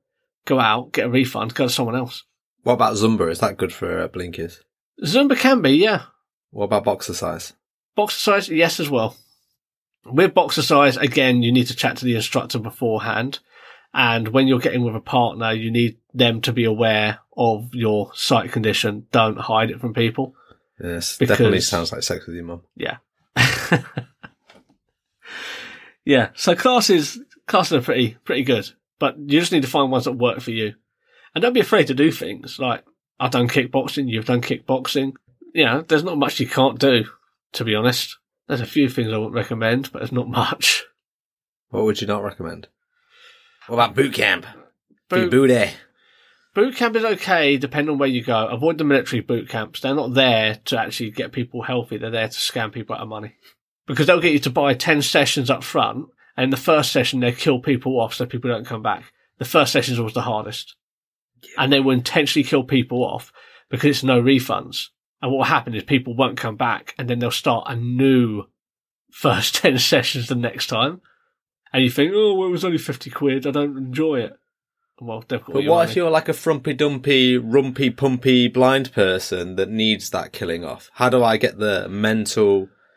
Go 0.45 0.59
out, 0.59 0.93
get 0.93 1.07
a 1.07 1.11
refund, 1.11 1.55
go 1.55 1.67
to 1.67 1.73
someone 1.73 1.97
else. 1.97 2.25
What 2.67 2.73
about 2.73 2.95
Zumba? 2.95 3.31
Is 3.31 3.39
that 3.39 3.59
good 3.59 3.73
for 3.73 4.01
uh, 4.01 4.09
blinkers? 4.09 4.61
Zumba 5.01 5.39
can 5.39 5.63
be, 5.63 5.71
yeah. 5.71 6.03
What 6.51 6.65
about 6.65 6.83
boxercise? 6.83 7.53
Boxer 7.95 8.19
size, 8.19 8.49
yes, 8.49 8.81
as 8.81 8.91
well. 8.91 9.17
With 10.05 10.35
boxercise, 10.35 10.97
again, 10.97 11.45
you 11.45 11.53
need 11.53 11.69
to 11.69 11.77
chat 11.77 11.99
to 11.99 12.05
the 12.05 12.17
instructor 12.17 12.59
beforehand. 12.59 13.39
And 13.95 14.27
when 14.27 14.49
you're 14.49 14.59
getting 14.59 14.83
with 14.83 14.97
a 14.97 15.01
partner, 15.01 15.53
you 15.53 15.71
need 15.71 15.99
them 16.13 16.41
to 16.41 16.53
be 16.53 16.65
aware 16.65 17.21
of 17.37 17.73
your 17.73 18.11
sight 18.17 18.51
condition. 18.51 19.07
Don't 19.13 19.39
hide 19.39 19.71
it 19.71 19.81
from 19.81 19.95
people. 19.95 20.35
Yes, 20.83 21.19
Because- 21.19 21.39
definitely 21.39 21.61
sounds 21.61 21.93
like 21.93 22.03
sex 22.03 22.27
with 22.27 22.35
your 22.35 22.47
mum. 22.47 22.63
Yeah. 22.75 22.97
yeah. 26.05 26.31
So 26.35 26.57
classes, 26.57 27.23
classes 27.47 27.75
are 27.75 27.83
pretty, 27.83 28.17
pretty 28.25 28.43
good, 28.43 28.69
but 28.99 29.17
you 29.21 29.39
just 29.39 29.53
need 29.53 29.63
to 29.63 29.69
find 29.69 29.93
ones 29.93 30.07
that 30.07 30.15
work 30.15 30.41
for 30.41 30.51
you. 30.51 30.75
And 31.37 31.43
don't 31.43 31.53
be 31.53 31.61
afraid 31.61 31.89
to 31.89 31.95
do 31.95 32.11
things 32.11 32.59
like 32.59 32.83
I've 33.21 33.31
done 33.31 33.47
kickboxing, 33.47 34.09
you've 34.09 34.25
done 34.25 34.41
kickboxing. 34.41 35.13
You 35.53 35.67
know, 35.67 35.83
there's 35.83 36.03
not 36.03 36.17
much 36.17 36.41
you 36.41 36.49
can't 36.49 36.79
do, 36.79 37.05
to 37.53 37.63
be 37.63 37.75
honest. 37.75 38.17
There's 38.49 38.63
a 38.63 38.67
few 38.67 38.89
things 38.89 39.13
I 39.13 39.19
wouldn't 39.19 39.35
recommend, 39.35 39.93
but 39.93 39.99
there's 39.99 40.13
not 40.13 40.29
much. 40.31 40.87
What 41.69 41.85
would 41.85 42.01
you 42.01 42.07
not 42.07 42.23
recommend? 42.23 42.69
What 43.67 43.75
about 43.75 43.95
boot 43.95 44.15
camp? 44.15 44.47
Boot, 45.11 45.31
booty. 45.31 45.73
boot 46.55 46.75
camp 46.75 46.97
is 46.97 47.05
okay, 47.05 47.59
depending 47.59 47.93
on 47.93 47.99
where 47.99 48.09
you 48.09 48.25
go. 48.25 48.47
Avoid 48.47 48.79
the 48.79 48.85
military 48.85 49.21
boot 49.21 49.51
camps. 49.51 49.81
They're 49.81 49.95
not 49.95 50.15
there 50.15 50.59
to 50.65 50.81
actually 50.81 51.11
get 51.11 51.33
people 51.33 51.61
healthy. 51.61 51.99
They're 51.99 52.11
there 52.11 52.29
to 52.29 52.35
scam 52.35 52.73
people 52.73 52.97
out 52.97 53.03
of 53.03 53.09
money. 53.09 53.35
Because 53.87 54.07
they'll 54.07 54.23
get 54.23 54.33
you 54.33 54.39
to 54.39 54.51
buy 54.51 54.73
10 54.73 55.03
sessions 55.03 55.51
up 55.51 55.65
front, 55.65 56.07
and 56.35 56.45
in 56.45 56.51
the 56.51 56.57
first 56.57 56.93
session, 56.93 57.21
they 57.21 57.33
kill 57.33 57.61
people 57.61 58.01
off 58.01 58.15
so 58.15 58.25
people 58.25 58.49
don't 58.49 58.67
come 58.67 58.83
back. 58.83 59.13
The 59.37 59.45
first 59.45 59.75
session 59.75 59.93
is 59.93 59.99
always 59.99 60.15
the 60.15 60.23
hardest. 60.23 60.77
And 61.59 61.73
they 61.73 61.81
will 61.81 61.93
intentionally 61.93 62.45
kill 62.45 62.65
people 62.65 63.03
off 63.05 63.33
because 63.71 63.91
it's 63.91 64.03
no 64.05 64.21
refunds. 64.23 64.89
And 65.23 65.31
what 65.33 65.39
will 65.39 65.45
happen 65.45 65.75
is 65.75 65.83
people 65.83 66.15
won't 66.15 66.37
come 66.37 66.57
back, 66.57 66.95
and 66.99 67.09
then 67.09 67.19
they'll 67.19 67.31
start 67.31 67.65
a 67.69 67.77
new 67.77 68.45
first 69.11 69.57
10 69.57 69.79
sessions 69.79 70.29
the 70.29 70.35
next 70.35 70.67
time. 70.67 71.01
And 71.73 71.83
you 71.83 71.91
think, 71.91 72.13
oh, 72.15 72.35
well, 72.35 72.49
it 72.49 72.53
was 72.53 72.65
only 72.65 72.79
50 72.79 73.11
quid. 73.11 73.47
I 73.47 73.51
don't 73.51 73.77
enjoy 73.77 74.21
it. 74.21 74.39
Well, 75.01 75.23
But 75.29 75.47
what 75.49 75.65
money. 75.67 75.91
if 75.91 75.97
you're 75.97 76.11
like 76.11 76.29
a 76.29 76.33
frumpy 76.33 76.73
dumpy, 76.73 77.39
rumpy 77.39 77.95
pumpy 77.95 78.51
blind 78.51 78.93
person 78.93 79.57
that 79.57 79.69
needs 79.69 80.09
that 80.11 80.33
killing 80.33 80.65
off? 80.65 80.91
How 80.95 81.11
do 81.11 81.23
I 81.23 81.37
get 81.37 81.59
the 81.59 81.87
mental 81.89 82.69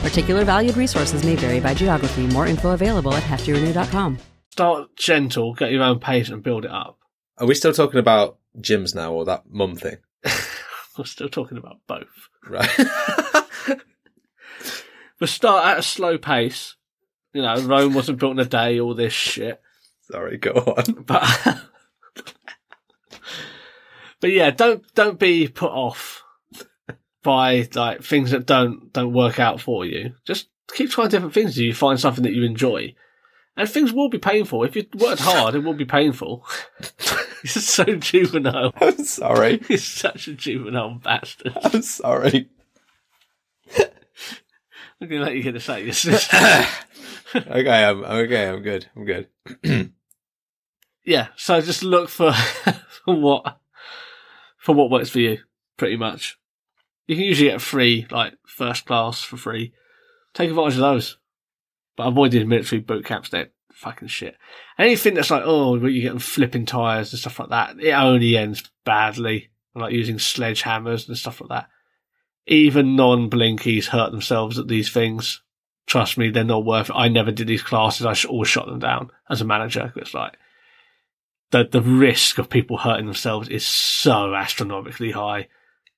Particular 0.00 0.44
valued 0.44 0.76
resources 0.76 1.24
may 1.24 1.36
vary 1.36 1.60
by 1.60 1.74
geography. 1.74 2.26
More 2.26 2.46
info 2.46 2.72
available 2.72 3.14
at 3.14 3.22
heftyrenew.com. 3.22 4.18
Start 4.50 4.96
gentle, 4.96 5.54
get 5.54 5.70
your 5.70 5.82
own 5.82 6.00
pace, 6.00 6.28
and 6.28 6.42
build 6.42 6.64
it 6.64 6.70
up. 6.70 6.98
Are 7.38 7.46
we 7.46 7.54
still 7.54 7.72
talking 7.72 8.00
about 8.00 8.38
gyms 8.58 8.94
now 8.94 9.12
or 9.12 9.24
that 9.24 9.44
mum 9.48 9.76
thing? 9.76 9.98
We're 10.98 11.04
still 11.04 11.28
talking 11.28 11.56
about 11.56 11.78
both. 11.86 12.28
Right. 12.46 12.68
But 15.20 15.28
start 15.28 15.66
at 15.66 15.78
a 15.78 15.82
slow 15.82 16.16
pace. 16.16 16.76
You 17.34 17.42
know, 17.42 17.60
Rome 17.60 17.92
wasn't 17.92 18.18
built 18.18 18.32
in 18.32 18.38
a 18.38 18.46
day, 18.46 18.80
all 18.80 18.94
this 18.94 19.12
shit. 19.12 19.60
Sorry, 20.10 20.38
go 20.38 20.50
on. 20.52 21.04
But 21.06 21.58
But 24.20 24.32
yeah, 24.32 24.50
don't 24.50 24.82
don't 24.94 25.18
be 25.18 25.46
put 25.46 25.70
off 25.70 26.19
by 27.22 27.68
like 27.74 28.02
things 28.02 28.30
that 28.30 28.46
don't 28.46 28.92
don't 28.92 29.12
work 29.12 29.38
out 29.38 29.60
for 29.60 29.84
you. 29.84 30.14
Just 30.24 30.48
keep 30.72 30.90
trying 30.90 31.08
different 31.08 31.34
things 31.34 31.50
until 31.50 31.64
you 31.64 31.74
find 31.74 32.00
something 32.00 32.24
that 32.24 32.32
you 32.34 32.44
enjoy. 32.44 32.94
And 33.56 33.68
things 33.68 33.92
will 33.92 34.08
be 34.08 34.18
painful. 34.18 34.64
If 34.64 34.76
you 34.76 34.86
worked 34.94 35.20
hard, 35.20 35.54
it 35.54 35.64
will 35.64 35.74
be 35.74 35.84
painful. 35.84 36.46
He's 37.42 37.66
so 37.66 37.84
juvenile. 37.84 38.72
I'm 38.80 39.04
sorry. 39.04 39.58
He's 39.68 39.84
such 39.84 40.28
a 40.28 40.34
juvenile 40.34 41.00
bastard. 41.02 41.56
I'm 41.62 41.82
sorry. 41.82 42.48
I'm 45.02 45.08
gonna 45.08 45.22
let 45.22 45.34
you 45.34 45.42
get 45.42 45.52
to 45.52 45.60
say 45.60 45.84
your 45.84 45.94
sister. 45.94 46.36
Okay, 47.34 47.84
I'm, 47.84 48.04
I'm 48.04 48.16
okay. 48.24 48.48
I'm 48.48 48.62
good. 48.62 48.86
I'm 48.94 49.04
good. 49.04 49.28
yeah, 51.04 51.28
so 51.36 51.60
just 51.60 51.82
look 51.82 52.08
for 52.08 52.32
for 52.32 53.14
what 53.14 53.60
for 54.58 54.74
what 54.74 54.90
works 54.90 55.10
for 55.10 55.20
you, 55.20 55.38
pretty 55.76 55.96
much. 55.96 56.39
You 57.10 57.16
can 57.16 57.24
usually 57.24 57.50
get 57.50 57.60
free, 57.60 58.06
like 58.12 58.34
first 58.46 58.86
class 58.86 59.20
for 59.20 59.36
free. 59.36 59.72
Take 60.32 60.50
advantage 60.50 60.74
of 60.74 60.80
those. 60.82 61.18
But 61.96 62.06
avoid 62.06 62.30
the 62.30 62.44
military 62.44 62.80
boot 62.80 63.04
camps, 63.04 63.30
they're 63.30 63.50
fucking 63.72 64.06
shit. 64.06 64.36
Anything 64.78 65.14
that's 65.14 65.28
like, 65.28 65.42
oh, 65.44 65.74
you're 65.74 66.02
getting 66.02 66.20
flipping 66.20 66.66
tyres 66.66 67.12
and 67.12 67.18
stuff 67.18 67.40
like 67.40 67.48
that, 67.48 67.80
it 67.80 67.90
only 67.90 68.36
ends 68.36 68.70
badly. 68.84 69.50
Like 69.74 69.92
using 69.92 70.18
sledgehammers 70.18 71.08
and 71.08 71.18
stuff 71.18 71.40
like 71.40 71.48
that. 71.48 71.68
Even 72.46 72.94
non-blinkies 72.94 73.86
hurt 73.86 74.12
themselves 74.12 74.56
at 74.56 74.68
these 74.68 74.92
things. 74.92 75.42
Trust 75.86 76.16
me, 76.16 76.30
they're 76.30 76.44
not 76.44 76.64
worth 76.64 76.90
it. 76.90 76.96
I 76.96 77.08
never 77.08 77.32
did 77.32 77.48
these 77.48 77.60
classes. 77.60 78.06
I 78.06 78.14
always 78.28 78.48
shot 78.48 78.66
them 78.66 78.78
down 78.78 79.10
as 79.28 79.40
a 79.40 79.44
manager. 79.44 79.92
It's 79.96 80.14
like, 80.14 80.36
the 81.50 81.64
the 81.64 81.82
risk 81.82 82.38
of 82.38 82.48
people 82.48 82.78
hurting 82.78 83.06
themselves 83.06 83.48
is 83.48 83.66
so 83.66 84.32
astronomically 84.32 85.10
high. 85.10 85.48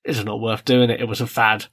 It's 0.05 0.25
not 0.25 0.41
worth 0.41 0.65
doing 0.65 0.91
it. 0.91 1.01
It 1.01 1.09
was 1.09 1.21
a 1.21 1.27
fad. 1.27 1.67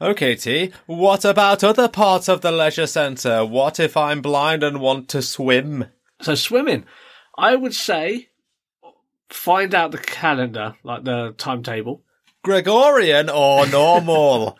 Okay, 0.00 0.36
T. 0.36 0.72
What 0.86 1.24
about 1.24 1.64
other 1.64 1.88
parts 1.88 2.28
of 2.28 2.42
the 2.42 2.52
leisure 2.52 2.86
centre? 2.86 3.44
What 3.44 3.80
if 3.80 3.96
I'm 3.96 4.20
blind 4.20 4.62
and 4.62 4.80
want 4.80 5.08
to 5.10 5.22
swim? 5.22 5.86
So 6.20 6.34
swimming, 6.34 6.84
I 7.38 7.56
would 7.56 7.74
say, 7.74 8.28
find 9.30 9.74
out 9.74 9.92
the 9.92 9.98
calendar, 9.98 10.74
like 10.82 11.04
the 11.04 11.34
timetable. 11.38 12.02
Gregorian 12.42 13.30
or 13.30 13.66
normal? 13.66 14.58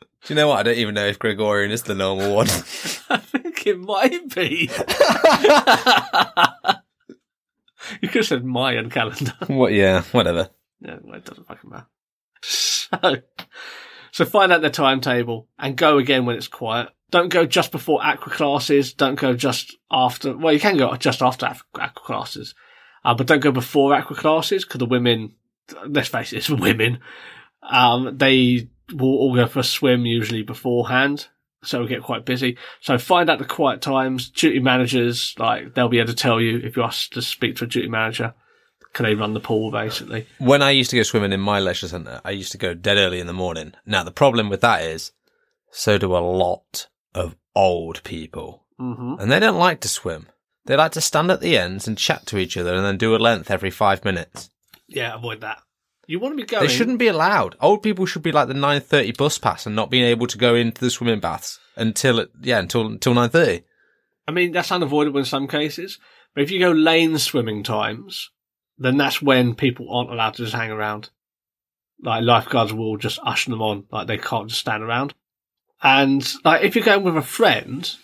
Do 0.00 0.32
you 0.32 0.36
know 0.36 0.48
what? 0.48 0.60
I 0.60 0.62
don't 0.62 0.78
even 0.78 0.94
know 0.94 1.06
if 1.06 1.18
Gregorian 1.18 1.70
is 1.70 1.82
the 1.82 1.94
normal 1.94 2.34
one. 2.34 2.48
I 3.10 3.18
think 3.18 3.66
it 3.66 3.78
might 3.78 4.34
be. 4.34 4.70
you 8.00 8.08
could 8.08 8.20
have 8.20 8.26
said 8.26 8.44
Mayan 8.44 8.88
calendar. 8.88 9.34
what? 9.48 9.74
Yeah, 9.74 10.02
whatever. 10.12 10.48
Yeah, 10.84 10.98
well, 11.02 11.16
it 11.16 11.24
doesn't 11.24 11.46
fucking 11.46 11.70
matter. 11.70 11.86
So, 13.02 13.16
so 14.12 14.24
find 14.24 14.52
out 14.52 14.62
the 14.62 14.70
timetable 14.70 15.48
and 15.58 15.74
go 15.74 15.98
again 15.98 16.26
when 16.26 16.36
it's 16.36 16.46
quiet. 16.46 16.90
Don't 17.10 17.30
go 17.30 17.46
just 17.46 17.72
before 17.72 18.04
aqua 18.04 18.30
classes. 18.30 18.92
Don't 18.92 19.18
go 19.18 19.34
just 19.34 19.76
after. 19.90 20.36
Well, 20.36 20.52
you 20.52 20.60
can 20.60 20.76
go 20.76 20.94
just 20.96 21.22
after 21.22 21.46
aqua 21.46 21.62
aqua 21.80 22.04
classes, 22.04 22.54
uh, 23.04 23.14
but 23.14 23.26
don't 23.26 23.40
go 23.40 23.50
before 23.50 23.94
aqua 23.94 24.14
classes 24.14 24.64
because 24.64 24.78
the 24.78 24.86
women. 24.86 25.34
Let's 25.86 26.08
face 26.08 26.32
it, 26.32 26.38
it's 26.38 26.50
women. 26.50 27.00
Um, 27.62 28.18
they 28.18 28.68
will 28.92 29.16
all 29.16 29.34
go 29.34 29.46
for 29.46 29.60
a 29.60 29.64
swim 29.64 30.06
usually 30.06 30.42
beforehand, 30.42 31.28
so 31.64 31.80
we 31.80 31.88
get 31.88 32.02
quite 32.02 32.24
busy. 32.24 32.58
So 32.80 32.98
find 32.98 33.30
out 33.30 33.38
the 33.38 33.44
quiet 33.44 33.80
times. 33.80 34.30
Duty 34.30 34.60
managers, 34.60 35.34
like 35.38 35.74
they'll 35.74 35.88
be 35.88 35.98
able 35.98 36.08
to 36.08 36.16
tell 36.16 36.40
you 36.40 36.58
if 36.58 36.76
you 36.76 36.82
ask 36.82 37.10
to 37.12 37.22
speak 37.22 37.56
to 37.56 37.64
a 37.64 37.68
duty 37.68 37.88
manager. 37.88 38.34
Can 38.94 39.04
they 39.04 39.14
run 39.14 39.34
the 39.34 39.40
pool 39.40 39.70
basically? 39.70 40.26
When 40.38 40.62
I 40.62 40.70
used 40.70 40.90
to 40.90 40.96
go 40.96 41.02
swimming 41.02 41.32
in 41.32 41.40
my 41.40 41.60
leisure 41.60 41.88
centre, 41.88 42.20
I 42.24 42.30
used 42.30 42.52
to 42.52 42.58
go 42.58 42.74
dead 42.74 42.96
early 42.96 43.20
in 43.20 43.26
the 43.26 43.32
morning. 43.32 43.74
Now, 43.84 44.04
the 44.04 44.10
problem 44.12 44.48
with 44.48 44.60
that 44.62 44.82
is, 44.82 45.12
so 45.70 45.98
do 45.98 46.16
a 46.16 46.18
lot 46.18 46.86
of 47.14 47.36
old 47.54 48.02
people. 48.04 48.64
hmm 48.78 49.16
And 49.18 49.30
they 49.30 49.40
don't 49.40 49.58
like 49.58 49.80
to 49.80 49.88
swim. 49.88 50.28
They 50.66 50.76
like 50.76 50.92
to 50.92 51.00
stand 51.00 51.30
at 51.30 51.40
the 51.40 51.58
ends 51.58 51.86
and 51.86 51.98
chat 51.98 52.24
to 52.26 52.38
each 52.38 52.56
other 52.56 52.74
and 52.74 52.84
then 52.84 52.96
do 52.96 53.14
a 53.14 53.18
length 53.18 53.50
every 53.50 53.70
five 53.70 54.04
minutes. 54.04 54.48
Yeah, 54.86 55.14
avoid 55.14 55.40
that. 55.42 55.58
You 56.06 56.20
want 56.20 56.32
to 56.32 56.36
be 56.36 56.46
going. 56.46 56.66
They 56.66 56.72
shouldn't 56.72 56.98
be 56.98 57.08
allowed. 57.08 57.56
Old 57.60 57.82
people 57.82 58.06
should 58.06 58.22
be 58.22 58.32
like 58.32 58.48
the 58.48 58.54
9.30 58.54 59.16
bus 59.16 59.38
pass 59.38 59.66
and 59.66 59.74
not 59.74 59.90
being 59.90 60.04
able 60.04 60.26
to 60.28 60.38
go 60.38 60.54
into 60.54 60.80
the 60.80 60.90
swimming 60.90 61.20
baths 61.20 61.58
until, 61.76 62.18
it, 62.20 62.30
yeah, 62.40 62.58
until, 62.58 62.86
until 62.86 63.14
9.30. 63.14 63.64
I 64.28 64.32
mean, 64.32 64.52
that's 64.52 64.72
unavoidable 64.72 65.18
in 65.18 65.24
some 65.26 65.48
cases. 65.48 65.98
But 66.34 66.42
if 66.42 66.50
you 66.50 66.58
go 66.58 66.70
lane 66.72 67.18
swimming 67.18 67.62
times, 67.62 68.30
then 68.78 68.96
that's 68.96 69.22
when 69.22 69.54
people 69.54 69.94
aren't 69.94 70.10
allowed 70.10 70.34
to 70.34 70.44
just 70.44 70.54
hang 70.54 70.70
around. 70.70 71.10
Like 72.02 72.24
lifeguards 72.24 72.72
will 72.72 72.96
just 72.96 73.18
usher 73.24 73.50
them 73.50 73.62
on, 73.62 73.84
like 73.90 74.06
they 74.06 74.18
can't 74.18 74.48
just 74.48 74.60
stand 74.60 74.82
around. 74.82 75.14
And 75.82 76.26
like 76.44 76.62
if 76.62 76.74
you're 76.74 76.84
going 76.84 77.04
with 77.04 77.16
a 77.16 77.22
friend, 77.22 77.94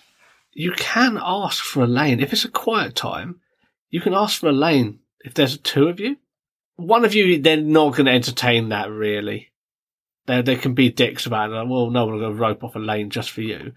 you 0.53 0.73
can 0.73 1.19
ask 1.21 1.63
for 1.63 1.83
a 1.83 1.87
lane. 1.87 2.21
If 2.21 2.33
it's 2.33 2.45
a 2.45 2.51
quiet 2.51 2.95
time, 2.95 3.41
you 3.91 4.01
can 4.01 4.15
ask 4.15 4.41
for 4.41 4.49
a 4.49 4.53
lane 4.53 5.01
if 5.25 5.35
there's 5.35 5.59
two 5.59 5.89
of 5.89 6.01
you. 6.01 6.17
One 6.77 7.05
of 7.05 7.15
you, 7.15 7.41
they're 7.41 7.57
not 7.57 7.95
going 7.95 8.07
to 8.07 8.13
entertain 8.13 8.71
that 8.71 8.91
really. 8.91 9.51
They 10.27 10.43
they 10.43 10.57
can 10.57 10.75
be 10.75 10.91
dicks 10.91 11.27
about 11.27 11.51
it. 11.51 11.55
Like, 11.55 11.69
well, 11.69 11.91
no, 11.91 12.07
going 12.07 12.21
to 12.21 12.33
rope 12.33 12.65
off 12.65 12.77
a 12.77 12.79
lane 12.79 13.11
just 13.11 13.31
for 13.31 13.43
you. 13.43 13.73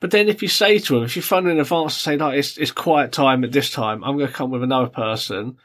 But 0.00 0.10
then 0.10 0.28
if 0.28 0.42
you 0.42 0.48
say 0.48 0.78
to 0.78 0.94
them, 0.94 1.04
if 1.04 1.16
you 1.16 1.22
phone 1.22 1.46
in 1.46 1.58
advance 1.58 1.94
and 1.94 2.00
say, 2.00 2.16
no, 2.16 2.28
it's, 2.28 2.58
it's 2.58 2.70
quiet 2.70 3.12
time 3.12 3.44
at 3.44 3.52
this 3.52 3.70
time, 3.70 4.04
I'm 4.04 4.16
going 4.18 4.28
to 4.28 4.34
come 4.34 4.50
with 4.50 4.62
another 4.62 4.88
person. 4.88 5.56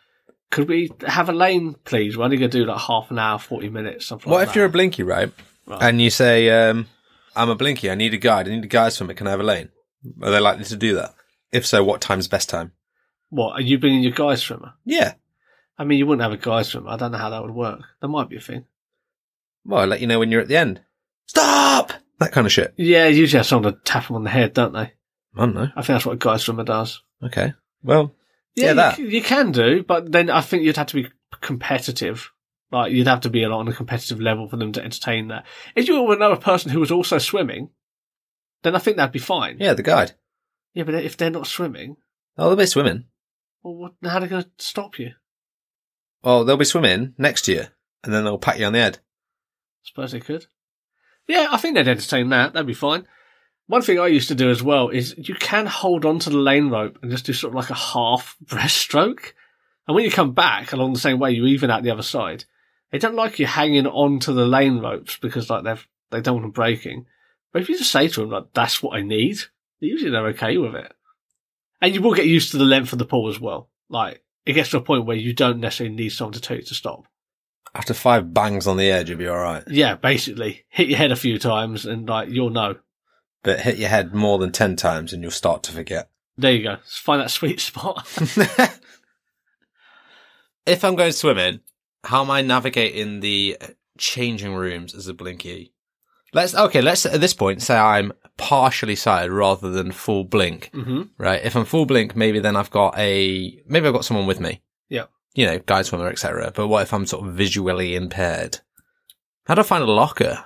Could 0.51 0.67
we 0.67 0.91
have 1.05 1.29
a 1.29 1.33
lane, 1.33 1.75
please? 1.85 2.17
We're 2.17 2.23
only 2.25 2.37
going 2.37 2.49
to 2.51 2.57
do 2.57 2.65
like 2.65 2.79
half 2.79 3.11
an 3.11 3.19
hour, 3.19 3.37
40 3.37 3.69
minutes, 3.69 4.05
something 4.07 4.29
What 4.31 4.37
like 4.39 4.47
if 4.47 4.53
that. 4.53 4.59
you're 4.59 4.65
a 4.65 4.69
blinky, 4.69 5.03
right? 5.03 5.31
Right. 5.67 5.81
And 5.83 6.01
you 6.01 6.09
say, 6.09 6.49
um, 6.49 6.87
I'm 7.35 7.49
a 7.49 7.55
blinky, 7.55 7.91
I 7.91 7.95
need 7.95 8.13
a 8.13 8.17
guide, 8.17 8.47
I 8.47 8.51
need 8.51 8.63
a 8.63 8.67
guide 8.67 8.93
from 8.93 9.11
it, 9.11 9.17
can 9.17 9.27
I 9.27 9.31
have 9.31 9.39
a 9.39 9.43
lane? 9.43 9.69
Are 10.21 10.31
they 10.31 10.39
likely 10.39 10.65
to 10.65 10.75
do 10.75 10.95
that? 10.95 11.13
If 11.51 11.65
so, 11.65 11.83
what 11.83 12.01
time's 12.01 12.27
best 12.27 12.49
time? 12.49 12.71
What, 13.29 13.53
are 13.53 13.61
you 13.61 13.77
bringing 13.77 14.01
your 14.01 14.11
guy 14.11 14.35
swimmer? 14.35 14.73
Yeah. 14.85 15.13
I 15.77 15.83
mean, 15.83 15.99
you 15.99 16.07
wouldn't 16.07 16.23
have 16.23 16.31
a 16.31 16.43
guy 16.43 16.63
swimmer. 16.63 16.89
I 16.89 16.97
don't 16.97 17.11
know 17.11 17.17
how 17.19 17.29
that 17.29 17.43
would 17.43 17.53
work. 17.53 17.81
That 18.01 18.07
might 18.07 18.29
be 18.29 18.37
a 18.37 18.41
thing. 18.41 18.65
Well, 19.65 19.81
I'll 19.81 19.87
let 19.87 20.01
you 20.01 20.07
know 20.07 20.17
when 20.19 20.31
you're 20.31 20.41
at 20.41 20.47
the 20.47 20.57
end. 20.57 20.81
Stop! 21.27 21.93
That 22.17 22.31
kind 22.31 22.47
of 22.47 22.51
shit. 22.51 22.73
Yeah, 22.75 23.05
you 23.07 23.17
usually 23.19 23.37
have 23.37 23.45
someone 23.45 23.71
to 23.73 23.79
tap 23.83 24.05
him 24.09 24.15
on 24.15 24.23
the 24.23 24.29
head, 24.31 24.53
don't 24.53 24.73
they? 24.73 24.79
I 24.79 24.91
don't 25.37 25.53
know. 25.53 25.67
I 25.75 25.81
think 25.81 25.87
that's 25.87 26.05
what 26.07 26.13
a 26.13 26.17
guy 26.17 26.37
swimmer 26.37 26.63
does. 26.63 27.01
Okay. 27.23 27.53
Well, 27.83 28.13
Yeah, 28.55 28.73
Yeah, 28.73 28.97
you 28.97 29.07
You, 29.07 29.21
can 29.23 29.51
do, 29.51 29.83
but 29.83 30.11
then 30.11 30.29
I 30.29 30.41
think 30.41 30.63
you'd 30.63 30.77
have 30.77 30.87
to 30.87 31.01
be 31.03 31.09
competitive. 31.41 32.31
Like, 32.71 32.91
you'd 32.91 33.07
have 33.07 33.21
to 33.21 33.29
be 33.29 33.43
a 33.43 33.49
lot 33.49 33.59
on 33.61 33.67
a 33.67 33.73
competitive 33.73 34.19
level 34.21 34.47
for 34.47 34.57
them 34.57 34.71
to 34.73 34.83
entertain 34.83 35.27
that. 35.29 35.45
If 35.75 35.87
you 35.87 36.01
were 36.03 36.15
another 36.15 36.35
person 36.35 36.71
who 36.71 36.79
was 36.79 36.91
also 36.91 37.17
swimming, 37.17 37.69
then 38.63 38.75
I 38.75 38.79
think 38.79 38.97
that'd 38.97 39.11
be 39.11 39.19
fine. 39.19 39.57
yeah, 39.59 39.73
the 39.73 39.83
guide. 39.83 40.13
Yeah, 40.73 40.83
but 40.83 40.93
if 40.95 41.17
they're 41.17 41.29
not 41.31 41.47
swimming, 41.47 41.97
Oh, 42.37 42.47
they'll 42.49 42.55
be 42.57 42.65
swimming. 42.67 43.05
well, 43.63 43.75
what, 43.75 43.93
how 44.03 44.17
are 44.17 44.21
they 44.21 44.27
going 44.27 44.43
to 44.43 44.49
stop 44.59 44.99
you? 44.99 45.11
Well, 46.23 46.43
they'll 46.45 46.57
be 46.57 46.65
swimming 46.65 47.13
next 47.17 47.43
to 47.43 47.53
you, 47.53 47.63
and 48.03 48.13
then 48.13 48.23
they'll 48.23 48.37
pat 48.37 48.59
you 48.59 48.65
on 48.65 48.73
the 48.73 48.79
head. 48.79 48.99
suppose 49.83 50.11
they 50.11 50.19
could. 50.19 50.45
Yeah, 51.27 51.47
I 51.51 51.57
think 51.57 51.75
they'd 51.75 51.87
entertain 51.87 52.29
that. 52.29 52.53
That'd 52.53 52.67
be 52.67 52.73
fine. 52.73 53.07
One 53.69 53.83
thing 53.83 53.99
I 53.99 54.07
used 54.07 54.29
to 54.29 54.35
do 54.35 54.49
as 54.49 54.63
well 54.63 54.89
is 54.89 55.13
you 55.15 55.35
can 55.35 55.67
hold 55.67 56.03
on 56.03 56.17
to 56.19 56.31
the 56.31 56.37
lane 56.37 56.69
rope 56.69 56.97
and 57.03 57.11
just 57.11 57.27
do 57.27 57.33
sort 57.33 57.51
of 57.51 57.55
like 57.55 57.69
a 57.69 57.75
half 57.75 58.35
breaststroke. 58.45 59.33
And 59.87 59.93
when 59.93 60.03
you 60.03 60.09
come 60.09 60.33
back 60.33 60.73
along 60.73 60.93
the 60.93 60.99
same 60.99 61.19
way, 61.19 61.31
you 61.33 61.45
even 61.45 61.69
out 61.69 61.83
the 61.83 61.91
other 61.91 62.01
side. 62.01 62.45
They 62.91 62.97
don't 62.97 63.13
like 63.13 63.37
you 63.37 63.45
hanging 63.45 63.85
onto 63.85 64.33
the 64.33 64.47
lane 64.47 64.79
ropes 64.79 65.19
because 65.19 65.51
like 65.51 65.65
they've, 65.65 65.87
they 66.09 66.19
don't 66.19 66.37
want 66.37 66.45
them 66.45 66.51
breaking. 66.51 67.05
But 67.53 67.61
if 67.61 67.69
you 67.69 67.77
just 67.77 67.91
say 67.91 68.07
to 68.07 68.21
them, 68.21 68.31
like, 68.31 68.45
that's 68.55 68.81
what 68.81 68.97
I 68.97 69.03
need, 69.03 69.37
usually 69.79 70.09
they're 70.09 70.29
okay 70.29 70.57
with 70.57 70.73
it. 70.73 70.91
And 71.79 71.93
you 71.93 72.01
will 72.01 72.15
get 72.15 72.25
used 72.25 72.49
to 72.51 72.57
the 72.57 72.63
length 72.63 72.91
of 72.91 72.97
the 72.97 73.05
pool 73.05 73.29
as 73.29 73.39
well. 73.39 73.69
Like, 73.87 74.23
it 74.47 74.53
gets 74.53 74.71
to 74.71 74.77
a 74.77 74.81
point 74.81 75.05
where 75.05 75.15
you 75.15 75.31
don't 75.31 75.59
necessarily 75.59 75.95
need 75.95 76.09
someone 76.09 76.33
to 76.33 76.41
tell 76.41 76.57
you 76.57 76.63
to 76.63 76.73
stop. 76.73 77.05
After 77.75 77.93
five 77.93 78.33
bangs 78.33 78.65
on 78.65 78.77
the 78.77 78.89
edge, 78.89 79.09
you'll 79.09 79.19
be 79.19 79.27
all 79.27 79.37
right. 79.37 79.63
Yeah, 79.67 79.93
basically. 79.93 80.65
Hit 80.69 80.89
your 80.89 80.97
head 80.97 81.11
a 81.11 81.15
few 81.15 81.37
times 81.37 81.85
and, 81.85 82.09
like, 82.09 82.29
you'll 82.29 82.49
know. 82.49 82.77
But 83.43 83.61
hit 83.61 83.77
your 83.77 83.89
head 83.89 84.13
more 84.13 84.37
than 84.37 84.51
ten 84.51 84.75
times, 84.75 85.13
and 85.13 85.21
you'll 85.21 85.31
start 85.31 85.63
to 85.63 85.71
forget. 85.71 86.09
There 86.37 86.51
you 86.51 86.63
go. 86.63 86.77
Find 86.85 87.21
that 87.21 87.31
sweet 87.31 87.59
spot. 87.59 88.07
if 90.65 90.83
I'm 90.83 90.95
going 90.95 91.11
swimming, 91.11 91.61
how 92.03 92.21
am 92.21 92.31
I 92.31 92.41
navigating 92.41 93.19
the 93.19 93.57
changing 93.97 94.53
rooms 94.53 94.93
as 94.93 95.07
a 95.07 95.13
blinky? 95.13 95.73
Let's 96.33 96.55
okay. 96.55 96.81
Let's 96.81 97.05
at 97.05 97.21
this 97.21 97.33
point 97.33 97.61
say 97.61 97.77
I'm 97.77 98.13
partially 98.37 98.95
sighted 98.95 99.31
rather 99.31 99.69
than 99.69 99.91
full 99.91 100.23
blink. 100.23 100.69
hmm 100.73 101.03
Right. 101.17 101.43
If 101.43 101.55
I'm 101.55 101.65
full 101.65 101.85
blink, 101.85 102.15
maybe 102.15 102.39
then 102.39 102.55
I've 102.55 102.71
got 102.71 102.97
a 102.97 103.61
maybe 103.67 103.87
I've 103.87 103.93
got 103.93 104.05
someone 104.05 104.27
with 104.27 104.39
me. 104.39 104.61
Yeah. 104.89 105.05
You 105.33 105.45
know, 105.45 105.59
guide 105.59 105.85
swimmer, 105.85 106.07
etc. 106.07 106.51
But 106.55 106.67
what 106.67 106.83
if 106.83 106.93
I'm 106.93 107.05
sort 107.05 107.27
of 107.27 107.33
visually 107.33 107.95
impaired? 107.95 108.59
How 109.45 109.55
do 109.55 109.61
I 109.61 109.63
find 109.63 109.83
a 109.83 109.87
locker? 109.91 110.45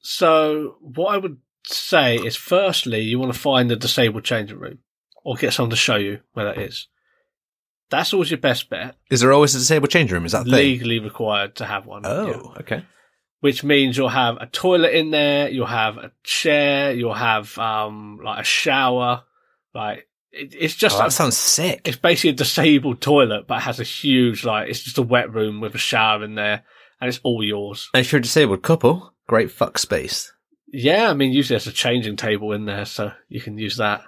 So, 0.00 0.76
what 0.80 1.14
I 1.14 1.18
would 1.18 1.38
say 1.74 2.16
is, 2.16 2.36
firstly, 2.36 3.00
you 3.00 3.18
want 3.18 3.32
to 3.32 3.38
find 3.38 3.70
the 3.70 3.76
disabled 3.76 4.24
changing 4.24 4.58
room 4.58 4.78
or 5.24 5.34
get 5.36 5.52
someone 5.52 5.70
to 5.70 5.76
show 5.76 5.96
you 5.96 6.20
where 6.34 6.46
that 6.46 6.58
is. 6.58 6.88
That's 7.90 8.12
always 8.12 8.30
your 8.30 8.38
best 8.38 8.68
bet. 8.68 8.96
Is 9.10 9.20
there 9.20 9.32
always 9.32 9.54
a 9.54 9.58
disabled 9.58 9.90
changing 9.90 10.14
room? 10.14 10.26
Is 10.26 10.32
that 10.32 10.44
the 10.44 10.50
thing? 10.50 10.58
Legally 10.58 10.98
required 10.98 11.54
to 11.56 11.64
have 11.64 11.86
one. 11.86 12.02
Oh, 12.04 12.26
yeah. 12.26 12.60
okay. 12.60 12.84
Which 13.40 13.62
means 13.62 13.96
you'll 13.96 14.08
have 14.08 14.38
a 14.40 14.46
toilet 14.46 14.92
in 14.94 15.10
there, 15.10 15.48
you'll 15.48 15.66
have 15.66 15.96
a 15.98 16.10
chair, 16.24 16.92
you'll 16.92 17.14
have 17.14 17.56
um 17.58 18.18
like 18.24 18.40
a 18.40 18.44
shower. 18.44 19.22
Like 19.74 20.08
it, 20.32 20.54
it's 20.58 20.74
just 20.74 20.96
Oh, 20.96 21.02
that 21.02 21.12
sounds 21.12 21.36
sick. 21.36 21.82
it's 21.84 21.98
basically 21.98 22.30
a 22.30 22.32
disabled 22.32 23.00
toilet, 23.00 23.46
but 23.46 23.58
it 23.58 23.62
has 23.62 23.78
a 23.78 23.84
huge 23.84 24.44
like 24.44 24.68
it's 24.68 24.80
just 24.82 24.98
a 24.98 25.02
wet 25.02 25.32
room 25.32 25.60
with 25.60 25.74
a 25.74 25.78
shower 25.78 26.24
in 26.24 26.34
there, 26.34 26.64
and 27.00 27.08
it's 27.08 27.20
all 27.22 27.44
yours. 27.44 27.88
And 27.94 28.00
if 28.00 28.10
you're 28.10 28.18
a 28.18 28.22
disabled 28.22 28.62
couple, 28.62 29.14
great 29.28 29.52
fuck 29.52 29.78
space. 29.78 30.32
Yeah, 30.68 31.10
I 31.10 31.14
mean 31.14 31.32
usually 31.32 31.54
there's 31.54 31.66
a 31.66 31.72
changing 31.72 32.16
table 32.16 32.52
in 32.52 32.64
there, 32.64 32.84
so 32.84 33.12
you 33.28 33.40
can 33.40 33.58
use 33.58 33.76
that. 33.76 34.02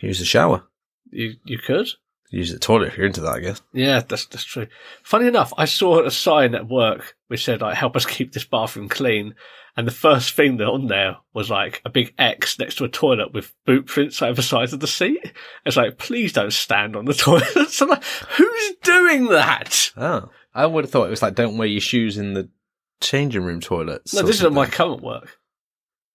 Use 0.00 0.18
the 0.18 0.24
shower. 0.24 0.64
You 1.10 1.34
you 1.44 1.58
could. 1.58 1.88
Use 2.30 2.50
the 2.50 2.58
toilet 2.58 2.88
if 2.88 2.96
you're 2.96 3.06
into 3.06 3.20
that, 3.20 3.34
I 3.34 3.40
guess. 3.40 3.60
Yeah, 3.74 4.00
that's 4.00 4.26
that's 4.26 4.44
true. 4.44 4.66
Funny 5.02 5.26
enough, 5.26 5.52
I 5.58 5.66
saw 5.66 6.02
a 6.02 6.10
sign 6.10 6.54
at 6.54 6.66
work 6.66 7.16
which 7.28 7.44
said 7.44 7.60
like 7.60 7.76
"Help 7.76 7.94
us 7.94 8.06
keep 8.06 8.32
this 8.32 8.44
bathroom 8.44 8.88
clean," 8.88 9.34
and 9.76 9.86
the 9.86 9.92
first 9.92 10.34
thing 10.34 10.56
that 10.56 10.66
on 10.66 10.86
there 10.86 11.18
was 11.34 11.50
like 11.50 11.82
a 11.84 11.90
big 11.90 12.14
X 12.18 12.58
next 12.58 12.76
to 12.76 12.84
a 12.84 12.88
toilet 12.88 13.34
with 13.34 13.52
boot 13.66 13.86
prints 13.86 14.22
over 14.22 14.34
the 14.34 14.42
sides 14.42 14.72
of 14.72 14.80
the 14.80 14.86
seat. 14.86 15.32
It's 15.66 15.76
like, 15.76 15.98
please 15.98 16.32
don't 16.32 16.52
stand 16.52 16.96
on 16.96 17.04
the 17.04 17.14
toilet. 17.14 17.68
So 17.68 17.84
I'm 17.84 17.90
like, 17.90 18.04
who's 18.04 18.72
doing 18.82 19.26
that? 19.26 19.92
Oh. 19.96 20.30
I 20.54 20.66
would 20.66 20.84
have 20.84 20.90
thought 20.90 21.06
it 21.06 21.10
was 21.10 21.22
like 21.22 21.34
don't 21.34 21.56
wear 21.56 21.68
your 21.68 21.80
shoes 21.80 22.18
in 22.18 22.34
the 22.34 22.48
changing 23.00 23.42
room 23.42 23.60
toilets. 23.60 24.14
No, 24.14 24.22
this 24.22 24.36
is 24.36 24.44
at 24.44 24.52
my 24.52 24.66
current 24.66 25.02
work. 25.02 25.38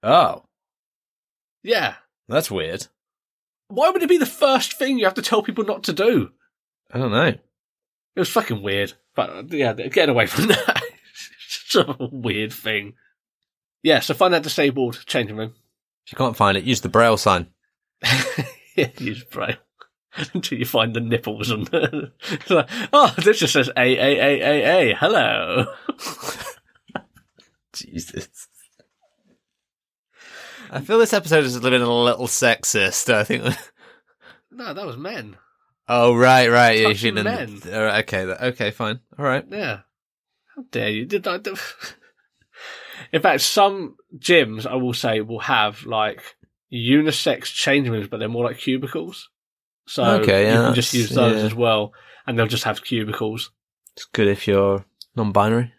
Oh. 0.09 0.43
Yeah, 1.63 1.95
That's 2.29 2.49
weird. 2.49 2.87
why 3.67 3.89
would 3.89 4.01
it 4.01 4.07
be 4.07 4.17
the 4.17 4.25
first 4.25 4.73
thing 4.77 4.97
you 4.97 5.03
have 5.05 5.15
to 5.15 5.21
tell 5.21 5.41
people 5.43 5.65
not 5.65 5.83
to 5.83 5.93
do? 5.93 6.31
I 6.91 6.97
don't 6.97 7.11
know. 7.11 7.25
It 7.27 7.39
was 8.15 8.29
fucking 8.29 8.63
weird. 8.63 8.93
But 9.15 9.51
yeah, 9.51 9.73
getting 9.73 10.09
away 10.11 10.27
from 10.27 10.47
that. 10.47 10.81
it's 11.11 11.63
such 11.71 11.85
a 11.87 11.97
weird 12.09 12.53
thing. 12.53 12.93
Yeah, 13.83 13.99
so 13.99 14.13
find 14.13 14.33
that 14.33 14.43
disabled 14.43 15.03
changing 15.07 15.35
room. 15.35 15.53
If 16.05 16.13
you 16.13 16.17
can't 16.17 16.37
find 16.37 16.57
it, 16.57 16.63
use 16.63 16.79
the 16.81 16.87
braille 16.89 17.17
sign. 17.17 17.47
yeah, 18.75 18.89
use 18.99 19.23
braille 19.25 19.57
until 20.33 20.57
you 20.57 20.65
find 20.65 20.93
the 20.95 21.01
nipples 21.01 21.51
on 21.51 21.65
the. 21.65 22.13
Like, 22.49 22.69
oh, 22.93 23.13
this 23.17 23.39
just 23.39 23.51
says 23.53 23.69
A 23.75 23.81
A 23.81 24.19
A 24.19 24.41
A 24.41 24.91
A. 24.91 24.95
Hello. 24.95 25.65
Jesus. 27.73 28.47
I 30.71 30.81
feel 30.81 30.99
this 30.99 31.13
episode 31.13 31.43
is 31.43 31.61
living 31.61 31.81
a 31.81 31.91
little 31.91 32.27
sexist. 32.27 33.13
I 33.13 33.23
think. 33.23 33.43
No, 34.51 34.73
that 34.73 34.85
was 34.85 34.97
men. 34.97 35.37
Oh 35.87 36.15
right, 36.15 36.49
right. 36.49 36.79
Yeah, 36.79 36.89
you 36.89 36.95
feeling? 36.95 37.23
men. 37.23 37.61
Right, 37.65 38.03
okay, 38.03 38.23
okay, 38.23 38.71
fine. 38.71 38.99
All 39.17 39.25
right. 39.25 39.45
Yeah. 39.49 39.81
How 40.55 40.63
dare 40.71 40.89
you? 40.89 41.05
Did 41.05 41.27
I? 41.27 41.37
Do... 41.37 41.55
In 43.13 43.21
fact, 43.21 43.41
some 43.41 43.95
gyms 44.17 44.65
I 44.65 44.75
will 44.75 44.93
say 44.93 45.21
will 45.21 45.39
have 45.39 45.85
like 45.85 46.21
unisex 46.73 47.45
changing 47.45 47.93
rooms, 47.93 48.07
but 48.07 48.17
they're 48.17 48.27
more 48.27 48.45
like 48.45 48.57
cubicles. 48.57 49.29
So 49.85 50.03
Okay, 50.21 50.47
you 50.47 50.53
can 50.53 50.73
just 50.73 50.93
use 50.93 51.09
those 51.09 51.37
yeah. 51.37 51.43
as 51.43 51.53
well, 51.53 51.93
and 52.25 52.37
they'll 52.37 52.47
just 52.47 52.65
have 52.65 52.83
cubicles. 52.83 53.51
It's 53.95 54.05
good 54.05 54.27
if 54.27 54.47
you're 54.47 54.85
non-binary. 55.15 55.73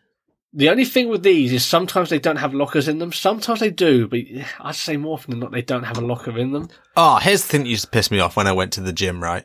The 0.55 0.71
only 0.71 0.85
thing 0.87 1.09
with 1.09 1.23
these 1.23 1.53
is 1.53 1.65
sometimes 1.65 2.09
they 2.09 2.19
don't 2.19 2.37
have 2.37 2.55
lockers 2.55 2.89
in 2.89 2.99
them. 2.99 3.13
Sometimes 3.13 3.61
they 3.61 3.71
do, 3.71 4.09
but 4.09 4.21
I'd 4.61 4.75
say 4.75 4.97
more 4.97 5.15
often 5.15 5.33
than 5.33 5.41
not 5.41 5.53
they 5.53 5.61
don't 5.63 5.85
have 5.85 5.99
a 5.99 6.07
locker 6.07 6.37
in 6.39 6.53
them. 6.53 6.69
Oh, 6.97 7.17
here's 7.19 7.43
the 7.43 7.49
thing 7.49 7.63
that 7.65 7.69
used 7.69 7.85
to 7.85 7.91
piss 7.91 8.11
me 8.11 8.19
off 8.19 8.37
when 8.37 8.47
I 8.47 8.53
went 8.53 8.73
to 8.75 8.81
the 8.81 8.93
gym, 8.93 9.23
right? 9.23 9.45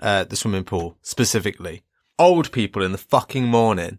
Uh, 0.00 0.24
the 0.24 0.36
swimming 0.36 0.64
pool, 0.64 0.96
specifically. 1.02 1.82
Old 2.18 2.50
people 2.50 2.82
in 2.82 2.92
the 2.92 2.98
fucking 2.98 3.44
morning 3.46 3.98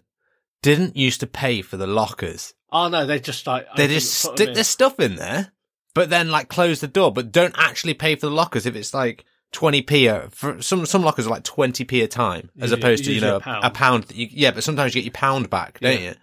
didn't 0.62 0.98
used 0.98 1.20
to 1.20 1.28
pay 1.28 1.62
for 1.62 1.78
the 1.78 1.88
lockers. 1.88 2.54
Oh 2.72 2.88
no, 2.90 3.06
they 3.06 3.20
just 3.20 3.46
like 3.48 3.68
They 3.76 3.88
just 3.88 4.14
stick 4.14 4.54
their 4.54 4.64
stuff 4.64 5.00
in 5.00 5.16
there, 5.18 5.52
but 5.94 6.10
then 6.10 6.30
like 6.32 6.50
close 6.50 6.82
the 6.82 6.88
door, 6.88 7.12
but 7.14 7.32
don't 7.32 7.56
actually 7.58 7.94
pay 7.94 8.16
for 8.16 8.26
the 8.28 8.32
lockers 8.36 8.66
if 8.66 8.76
it's 8.76 8.94
like 8.94 9.24
20p 9.54 10.12
a, 10.12 10.30
for 10.30 10.62
some, 10.62 10.86
some 10.86 11.04
lockers 11.04 11.28
are 11.28 11.32
like 11.32 11.44
20p 11.44 12.04
a 12.04 12.08
time 12.08 12.50
as 12.60 12.72
Usually- 12.72 12.82
opposed 12.82 13.06
to, 13.06 13.14
you 13.14 13.22
know, 13.22 13.36
a 13.38 13.40
pound. 13.40 13.66
a 13.66 13.70
pound 13.70 14.04
that 14.06 14.16
you, 14.18 14.28
yeah, 14.32 14.52
but 14.52 14.64
sometimes 14.64 14.94
you 14.94 15.02
get 15.02 15.06
your 15.06 15.14
pound 15.20 15.50
back, 15.50 15.80
don't 15.80 16.00
Yeah. 16.02 16.10
you? 16.10 16.16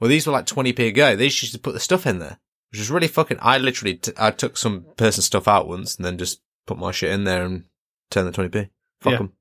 Well, 0.00 0.08
these 0.08 0.26
were 0.26 0.32
like 0.32 0.46
20p 0.46 0.78
a 0.80 0.92
go. 0.92 1.16
They 1.16 1.24
used 1.24 1.52
to 1.52 1.58
put 1.58 1.72
the 1.74 1.80
stuff 1.80 2.06
in 2.06 2.18
there, 2.18 2.38
which 2.70 2.78
was 2.78 2.90
really 2.90 3.08
fucking, 3.08 3.38
I 3.40 3.58
literally, 3.58 3.94
t- 3.94 4.12
I 4.16 4.30
took 4.30 4.56
some 4.56 4.86
person's 4.96 5.24
stuff 5.26 5.48
out 5.48 5.68
once 5.68 5.96
and 5.96 6.04
then 6.04 6.18
just 6.18 6.40
put 6.66 6.78
my 6.78 6.90
shit 6.92 7.10
in 7.10 7.24
there 7.24 7.44
and 7.44 7.64
turn 8.10 8.24
the 8.24 8.32
20p. 8.32 8.70
Fuck 9.00 9.12
Yeah. 9.12 9.18
them. 9.18 9.32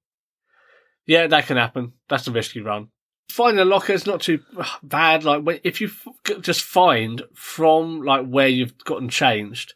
Yeah, 1.06 1.28
that 1.28 1.46
can 1.48 1.58
happen. 1.58 1.94
That's 2.10 2.28
a 2.28 2.32
risky 2.32 2.60
run. 2.62 2.90
Finding 3.30 3.60
a 3.62 3.66
locker 3.66 3.94
is 3.94 4.06
not 4.08 4.22
too 4.22 4.40
bad. 4.84 5.24
Like 5.24 5.62
if 5.64 5.80
you 5.82 5.88
f- 5.88 6.42
just 6.42 6.62
find 6.62 7.22
from 7.34 8.02
like 8.02 8.26
where 8.26 8.48
you've 8.48 8.78
gotten 8.84 9.10
changed, 9.10 9.74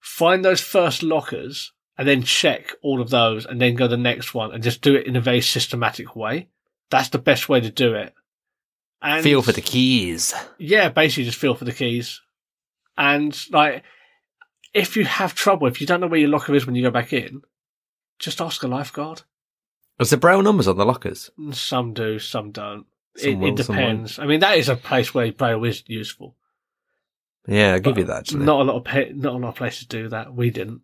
find 0.00 0.44
those 0.44 0.60
first 0.60 1.02
lockers 1.02 1.72
and 1.98 2.06
then 2.08 2.22
check 2.22 2.72
all 2.82 3.00
of 3.02 3.10
those 3.10 3.44
and 3.44 3.60
then 3.60 3.74
go 3.74 3.84
to 3.84 3.88
the 3.88 3.96
next 3.96 4.32
one 4.32 4.52
and 4.52 4.62
just 4.62 4.80
do 4.80 4.94
it 4.94 5.06
in 5.06 5.16
a 5.16 5.20
very 5.20 5.40
systematic 5.40 6.14
way. 6.16 6.48
That's 6.90 7.08
the 7.10 7.18
best 7.18 7.48
way 7.48 7.60
to 7.60 7.70
do 7.70 7.94
it. 7.94 8.14
And 9.02 9.22
Feel 9.22 9.40
for 9.42 9.52
the 9.52 9.62
keys. 9.62 10.34
yeah, 10.58 10.90
basically 10.90 11.24
just 11.24 11.38
feel 11.38 11.54
for 11.54 11.64
the 11.64 11.72
keys. 11.72 12.20
And 12.98 13.34
like, 13.50 13.82
if 14.74 14.96
you 14.96 15.04
have 15.06 15.34
trouble, 15.34 15.66
if 15.66 15.80
you 15.80 15.86
don't 15.86 16.00
know 16.00 16.06
where 16.06 16.20
your 16.20 16.28
locker 16.28 16.54
is 16.54 16.66
when 16.66 16.74
you 16.74 16.82
go 16.82 16.90
back 16.90 17.12
in, 17.12 17.42
just 18.18 18.40
ask 18.42 18.62
a 18.62 18.68
lifeguard. 18.68 19.22
Was 19.98 20.10
there 20.10 20.18
braille 20.18 20.42
numbers 20.42 20.68
on 20.68 20.76
the 20.76 20.84
lockers? 20.84 21.30
Some 21.52 21.94
do, 21.94 22.18
some 22.18 22.52
don't. 22.52 22.86
Some 23.16 23.30
it, 23.30 23.38
will, 23.38 23.48
it 23.48 23.56
depends. 23.56 24.18
I 24.18 24.26
mean, 24.26 24.40
that 24.40 24.58
is 24.58 24.68
a 24.68 24.76
place 24.76 25.14
where 25.14 25.32
braille 25.32 25.64
is 25.64 25.82
useful. 25.86 26.36
Yeah, 27.48 27.72
I'll 27.74 27.80
give 27.80 27.98
you 27.98 28.04
that 28.04 28.18
actually. 28.18 28.44
Not 28.44 28.60
a 28.60 28.64
lot 28.64 28.76
of 28.76 28.84
pa- 28.84 29.12
not 29.14 29.34
a 29.34 29.38
lot 29.38 29.48
of 29.48 29.54
places 29.56 29.86
do 29.86 30.08
that. 30.10 30.34
We 30.34 30.50
didn't, 30.50 30.82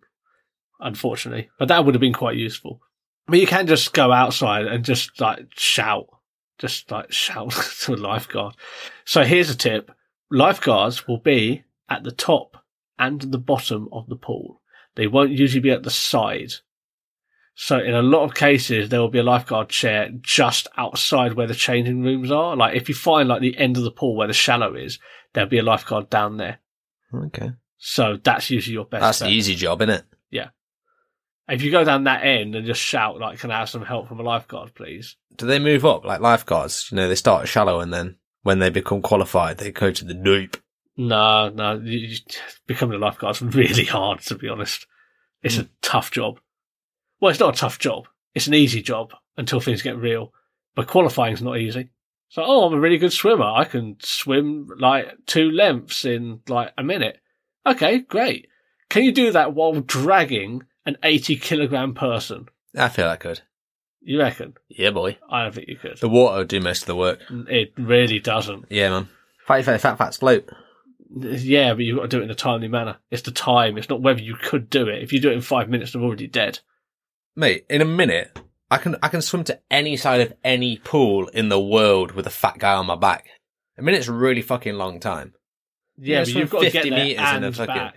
unfortunately. 0.80 1.50
But 1.58 1.68
that 1.68 1.84
would 1.84 1.94
have 1.94 2.00
been 2.00 2.12
quite 2.14 2.36
useful. 2.36 2.80
But 3.28 3.40
you 3.40 3.46
can 3.46 3.66
just 3.66 3.92
go 3.92 4.10
outside 4.10 4.66
and 4.66 4.84
just 4.84 5.20
like 5.20 5.46
shout, 5.56 6.06
just 6.58 6.90
like 6.90 7.12
shout 7.12 7.52
to 7.82 7.94
a 7.94 7.96
lifeguard. 7.96 8.54
So 9.04 9.24
here's 9.24 9.50
a 9.50 9.56
tip: 9.56 9.90
lifeguards 10.30 11.06
will 11.06 11.18
be 11.18 11.64
at 11.88 12.04
the 12.04 12.12
top 12.12 12.56
and 12.98 13.20
the 13.20 13.38
bottom 13.38 13.88
of 13.92 14.08
the 14.08 14.16
pool. 14.16 14.60
They 14.94 15.06
won't 15.06 15.30
usually 15.30 15.60
be 15.60 15.70
at 15.70 15.82
the 15.82 15.90
side. 15.90 16.52
So 17.54 17.78
in 17.78 17.94
a 17.94 18.02
lot 18.02 18.24
of 18.24 18.34
cases, 18.34 18.90
there 18.90 19.00
will 19.00 19.08
be 19.08 19.18
a 19.18 19.22
lifeguard 19.24 19.70
chair 19.70 20.10
just 20.20 20.68
outside 20.76 21.34
where 21.34 21.46
the 21.46 21.54
changing 21.54 22.02
rooms 22.02 22.30
are. 22.30 22.54
Like 22.54 22.76
if 22.76 22.88
you 22.88 22.94
find 22.94 23.28
like 23.28 23.40
the 23.40 23.56
end 23.56 23.78
of 23.78 23.82
the 23.82 23.90
pool 23.90 24.14
where 24.14 24.28
the 24.28 24.34
shallow 24.34 24.74
is, 24.74 24.98
there'll 25.32 25.48
be 25.48 25.58
a 25.58 25.62
lifeguard 25.62 26.10
down 26.10 26.36
there. 26.36 26.58
Okay. 27.14 27.52
So 27.78 28.18
that's 28.22 28.50
usually 28.50 28.74
your 28.74 28.84
best. 28.84 29.00
That's 29.00 29.18
bet. 29.20 29.28
the 29.28 29.34
easy 29.34 29.54
job, 29.54 29.80
isn't 29.82 29.94
it? 29.94 30.04
If 31.48 31.62
you 31.62 31.70
go 31.70 31.84
down 31.84 32.04
that 32.04 32.24
end 32.24 32.54
and 32.54 32.66
just 32.66 32.80
shout 32.80 33.18
like, 33.18 33.38
"Can 33.38 33.50
I 33.50 33.60
have 33.60 33.68
some 33.68 33.84
help 33.84 34.08
from 34.08 34.20
a 34.20 34.24
lifeguard, 34.24 34.74
please?" 34.74 35.16
do 35.36 35.46
they 35.46 35.58
move 35.58 35.84
up 35.84 36.04
like 36.04 36.20
lifeguards? 36.20 36.88
You 36.90 36.96
know, 36.96 37.08
they 37.08 37.14
start 37.14 37.48
shallow 37.48 37.80
and 37.80 37.92
then 37.92 38.16
when 38.42 38.58
they 38.58 38.70
become 38.70 39.02
qualified, 39.02 39.58
they 39.58 39.72
go 39.72 39.90
to 39.90 40.04
the 40.04 40.14
deep. 40.14 40.56
No, 40.96 41.48
no. 41.50 41.82
Becoming 42.66 42.96
a 42.96 43.04
lifeguard's 43.04 43.42
really 43.42 43.84
hard, 43.84 44.20
to 44.22 44.34
be 44.36 44.48
honest. 44.48 44.86
It's 45.42 45.58
a 45.58 45.62
hmm. 45.62 45.68
tough 45.82 46.10
job. 46.10 46.40
Well, 47.20 47.30
it's 47.30 47.40
not 47.40 47.54
a 47.54 47.58
tough 47.58 47.78
job. 47.78 48.06
It's 48.34 48.46
an 48.46 48.54
easy 48.54 48.82
job 48.82 49.12
until 49.36 49.60
things 49.60 49.82
get 49.82 49.96
real. 49.96 50.32
But 50.74 50.86
qualifying's 50.86 51.42
not 51.42 51.58
easy. 51.58 51.90
So, 52.28 52.42
oh, 52.44 52.66
I'm 52.66 52.74
a 52.74 52.80
really 52.80 52.98
good 52.98 53.12
swimmer. 53.12 53.44
I 53.44 53.64
can 53.64 53.96
swim 54.00 54.68
like 54.78 55.12
two 55.26 55.50
lengths 55.50 56.04
in 56.04 56.40
like 56.48 56.72
a 56.76 56.82
minute. 56.82 57.18
Okay, 57.64 58.00
great. 58.00 58.48
Can 58.88 59.04
you 59.04 59.12
do 59.12 59.32
that 59.32 59.54
while 59.54 59.80
dragging 59.80 60.62
an 60.86 60.96
80 61.02 61.36
kilogram 61.36 61.94
person? 61.94 62.46
I 62.76 62.88
feel 62.88 63.08
I 63.08 63.16
could. 63.16 63.40
You 64.00 64.18
reckon? 64.20 64.54
Yeah, 64.68 64.90
boy. 64.90 65.18
I 65.28 65.42
don't 65.42 65.54
think 65.54 65.68
you 65.68 65.76
could. 65.76 65.98
The 65.98 66.08
water 66.08 66.38
would 66.38 66.48
do 66.48 66.60
most 66.60 66.82
of 66.82 66.86
the 66.86 66.96
work. 66.96 67.20
It 67.30 67.72
really 67.76 68.20
doesn't. 68.20 68.66
Yeah, 68.70 68.90
man. 68.90 69.08
Fatty, 69.46 69.62
fatty, 69.64 69.78
fat, 69.78 69.98
fats 69.98 70.18
float. 70.18 70.48
Yeah, 71.18 71.74
but 71.74 71.84
you've 71.84 71.96
got 71.96 72.02
to 72.02 72.08
do 72.08 72.20
it 72.20 72.24
in 72.24 72.30
a 72.30 72.34
timely 72.34 72.68
manner. 72.68 72.98
It's 73.10 73.22
the 73.22 73.30
time. 73.32 73.76
It's 73.78 73.88
not 73.88 74.02
whether 74.02 74.20
you 74.20 74.36
could 74.36 74.70
do 74.70 74.88
it. 74.88 75.02
If 75.02 75.12
you 75.12 75.20
do 75.20 75.30
it 75.30 75.34
in 75.34 75.40
five 75.40 75.68
minutes, 75.68 75.92
they're 75.92 76.02
already 76.02 76.26
dead. 76.26 76.60
Mate, 77.34 77.64
in 77.68 77.80
a 77.80 77.84
minute, 77.86 78.38
I 78.70 78.78
can 78.78 78.96
I 79.02 79.08
can 79.08 79.22
swim 79.22 79.44
to 79.44 79.60
any 79.70 79.96
side 79.96 80.20
of 80.20 80.32
any 80.44 80.78
pool 80.78 81.28
in 81.28 81.48
the 81.48 81.60
world 81.60 82.12
with 82.12 82.26
a 82.26 82.30
fat 82.30 82.58
guy 82.58 82.74
on 82.74 82.86
my 82.86 82.96
back. 82.96 83.26
A 83.78 83.82
minute's 83.82 84.08
a 84.08 84.12
really 84.12 84.42
fucking 84.42 84.74
long 84.74 85.00
time. 85.00 85.34
Yeah, 85.98 86.18
Yeah, 86.18 86.24
but 86.24 86.34
you've 86.34 86.50
got 86.50 86.58
to 86.60 86.70
50 86.70 86.90
get 86.90 86.96
there 86.96 87.04
metres 87.04 87.20
in 87.28 87.34
and 87.36 87.44
a 87.44 87.52
fucking- 87.52 87.74
back. 87.74 87.96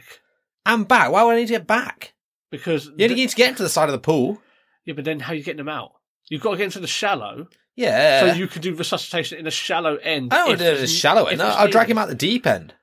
And 0.65 0.87
back. 0.87 1.11
Why 1.11 1.23
would 1.23 1.31
I 1.33 1.35
need 1.37 1.47
to 1.47 1.53
get 1.53 1.67
back? 1.67 2.13
Because 2.51 2.87
You 2.97 3.07
need 3.09 3.29
to 3.29 3.35
get 3.35 3.49
into 3.49 3.63
the 3.63 3.69
side 3.69 3.89
of 3.89 3.93
the 3.93 3.99
pool. 3.99 4.41
yeah, 4.85 4.93
but 4.93 5.05
then 5.05 5.19
how 5.19 5.33
are 5.33 5.35
you 5.35 5.43
getting 5.43 5.57
them 5.57 5.69
out? 5.69 5.93
You've 6.29 6.41
got 6.41 6.51
to 6.51 6.57
get 6.57 6.65
into 6.65 6.79
the 6.79 6.87
shallow, 6.87 7.47
Yeah. 7.75 8.21
so 8.21 8.33
you 8.37 8.47
can 8.47 8.61
do 8.61 8.73
resuscitation 8.75 9.37
in 9.39 9.47
a 9.47 9.51
shallow 9.51 9.95
end. 9.97 10.33
I 10.33 10.37
don't 10.37 10.47
want 10.49 10.53
if 10.53 10.57
to 10.59 10.63
do 10.65 10.69
it 10.69 10.73
it's- 10.73 10.89
as 10.91 10.95
shallow 10.97 11.25
end. 11.25 11.41
I'll 11.41 11.67
drag 11.67 11.89
him 11.89 11.97
out 11.97 12.07
the 12.07 12.15
deep 12.15 12.45
end. 12.47 12.73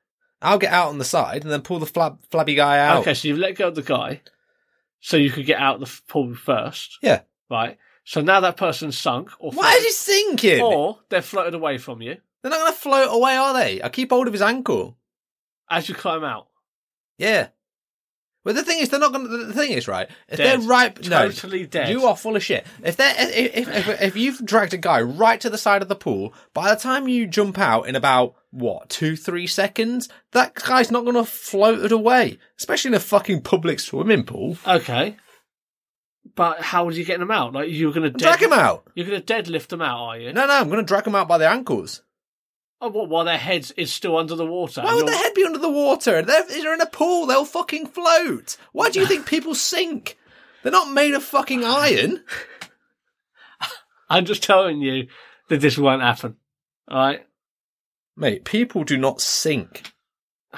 I'll 0.42 0.58
get 0.58 0.72
out 0.72 0.88
on 0.88 0.98
the 0.98 1.04
side 1.04 1.42
and 1.42 1.50
then 1.50 1.62
pull 1.62 1.78
the 1.78 1.86
flab, 1.86 2.18
flabby 2.30 2.54
guy 2.54 2.78
out. 2.78 3.00
Okay, 3.00 3.14
so 3.14 3.26
you've 3.28 3.38
let 3.38 3.56
go 3.56 3.68
of 3.68 3.74
the 3.74 3.82
guy, 3.82 4.20
so 5.00 5.16
you 5.16 5.30
could 5.30 5.46
get 5.46 5.58
out 5.60 5.80
the 5.80 6.00
pool 6.08 6.34
first, 6.34 6.98
Yeah. 7.02 7.22
right? 7.50 7.78
So 8.04 8.20
now 8.20 8.40
that 8.40 8.56
person's 8.56 8.96
sunk, 8.98 9.30
or 9.40 9.50
Why 9.52 9.72
is 9.74 9.84
he 9.84 9.90
sinking? 9.90 10.60
or 10.62 11.00
they're 11.08 11.22
floated 11.22 11.54
away 11.54 11.78
from 11.78 12.02
you 12.02 12.18
They're 12.42 12.50
not 12.50 12.60
going 12.60 12.72
to 12.72 12.78
float 12.78 13.08
away, 13.10 13.34
are 13.36 13.52
they? 13.54 13.82
I 13.82 13.88
keep 13.88 14.10
hold 14.10 14.26
of 14.28 14.32
his 14.32 14.42
ankle. 14.42 14.96
as 15.68 15.88
you 15.88 15.94
climb 15.96 16.22
out. 16.22 16.46
Yeah. 17.18 17.48
Well, 18.46 18.54
the 18.54 18.62
thing 18.62 18.78
is, 18.78 18.90
they're 18.90 19.00
not 19.00 19.12
going 19.12 19.28
to. 19.28 19.46
The 19.46 19.52
thing 19.52 19.72
is, 19.72 19.88
right? 19.88 20.08
If 20.28 20.38
Dead. 20.38 20.60
they're 20.60 20.68
right, 20.68 21.08
no, 21.08 21.30
Totally 21.30 21.66
dead. 21.66 21.88
You 21.88 22.06
are 22.06 22.16
full 22.16 22.36
of 22.36 22.44
shit. 22.44 22.64
If 22.84 22.96
they're 22.96 23.12
if, 23.18 23.56
if, 23.56 23.88
if, 23.88 24.02
if 24.02 24.16
you've 24.16 24.46
dragged 24.46 24.72
a 24.72 24.76
guy 24.76 25.02
right 25.02 25.40
to 25.40 25.50
the 25.50 25.58
side 25.58 25.82
of 25.82 25.88
the 25.88 25.96
pool, 25.96 26.32
by 26.54 26.72
the 26.72 26.80
time 26.80 27.08
you 27.08 27.26
jump 27.26 27.58
out 27.58 27.88
in 27.88 27.96
about 27.96 28.36
what 28.52 28.88
two 28.88 29.16
three 29.16 29.48
seconds, 29.48 30.08
that 30.30 30.54
guy's 30.54 30.92
not 30.92 31.02
going 31.02 31.16
to 31.16 31.24
float 31.24 31.80
it 31.80 31.90
away. 31.90 32.38
Especially 32.56 32.90
in 32.90 32.94
a 32.94 33.00
fucking 33.00 33.42
public 33.42 33.80
swimming 33.80 34.22
pool. 34.22 34.56
Okay, 34.64 35.16
but 36.36 36.60
how 36.60 36.84
would 36.84 36.96
you 36.96 37.04
get 37.04 37.18
them 37.18 37.32
out? 37.32 37.52
Like 37.52 37.68
you're 37.70 37.92
going 37.92 38.12
to 38.12 38.16
Drag 38.16 38.40
him 38.40 38.52
out. 38.52 38.86
You're 38.94 39.08
going 39.08 39.20
to 39.20 39.34
deadlift 39.34 39.68
them 39.68 39.82
out, 39.82 39.98
are 39.98 40.18
you? 40.20 40.32
No, 40.32 40.46
no, 40.46 40.52
I'm 40.52 40.68
going 40.68 40.78
to 40.78 40.86
drag 40.86 41.04
him 41.04 41.16
out 41.16 41.26
by 41.26 41.38
their 41.38 41.50
ankles. 41.50 42.02
Oh, 42.80 42.90
what? 42.90 43.08
While 43.08 43.24
their 43.24 43.38
heads 43.38 43.70
is 43.72 43.92
still 43.92 44.18
under 44.18 44.34
the 44.34 44.46
water. 44.46 44.82
Why 44.82 44.94
would 44.94 45.06
their 45.06 45.16
head 45.16 45.34
be 45.34 45.44
under 45.44 45.58
the 45.58 45.70
water? 45.70 46.20
They're, 46.22 46.44
they're 46.46 46.74
in 46.74 46.80
a 46.80 46.86
pool. 46.86 47.26
They'll 47.26 47.44
fucking 47.44 47.86
float. 47.86 48.56
Why 48.72 48.90
do 48.90 49.00
you 49.00 49.06
think 49.06 49.26
people 49.28 49.54
sink? 49.54 50.18
They're 50.62 50.72
not 50.72 50.92
made 50.92 51.14
of 51.14 51.22
fucking 51.22 51.64
iron. 51.64 52.22
I'm 54.10 54.24
just 54.24 54.42
telling 54.42 54.80
you 54.80 55.08
that 55.48 55.60
this 55.60 55.78
won't 55.78 56.02
happen. 56.02 56.36
All 56.88 56.98
right. 56.98 57.26
Mate, 58.16 58.44
people 58.44 58.84
do 58.84 58.96
not 58.96 59.20
sink. 59.20 59.92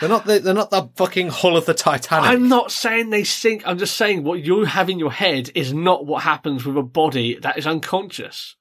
They're 0.01 0.09
not 0.09 0.27
the, 0.27 0.39
they're 0.39 0.55
not 0.55 0.71
the 0.71 0.91
fucking 0.97 1.29
hull 1.29 1.57
of 1.57 1.67
the 1.67 1.75
Titanic. 1.75 2.31
I'm 2.31 2.49
not 2.49 2.71
saying 2.71 3.11
they 3.11 3.25
sink. 3.25 3.63
I'm 3.67 3.79
just 3.79 3.97
saying 3.97 4.23
what 4.23 4.45
you 4.45 4.65
have 4.65 4.89
in 4.89 4.99
your 4.99 5.11
head 5.11 5.51
is 5.55 5.73
not 5.73 6.07
what 6.07 6.23
happens 6.23 6.65
with 6.65 6.77
a 6.77 6.83
body 6.83 7.39
that 7.41 7.59
is 7.59 7.67
unconscious. 7.67 8.57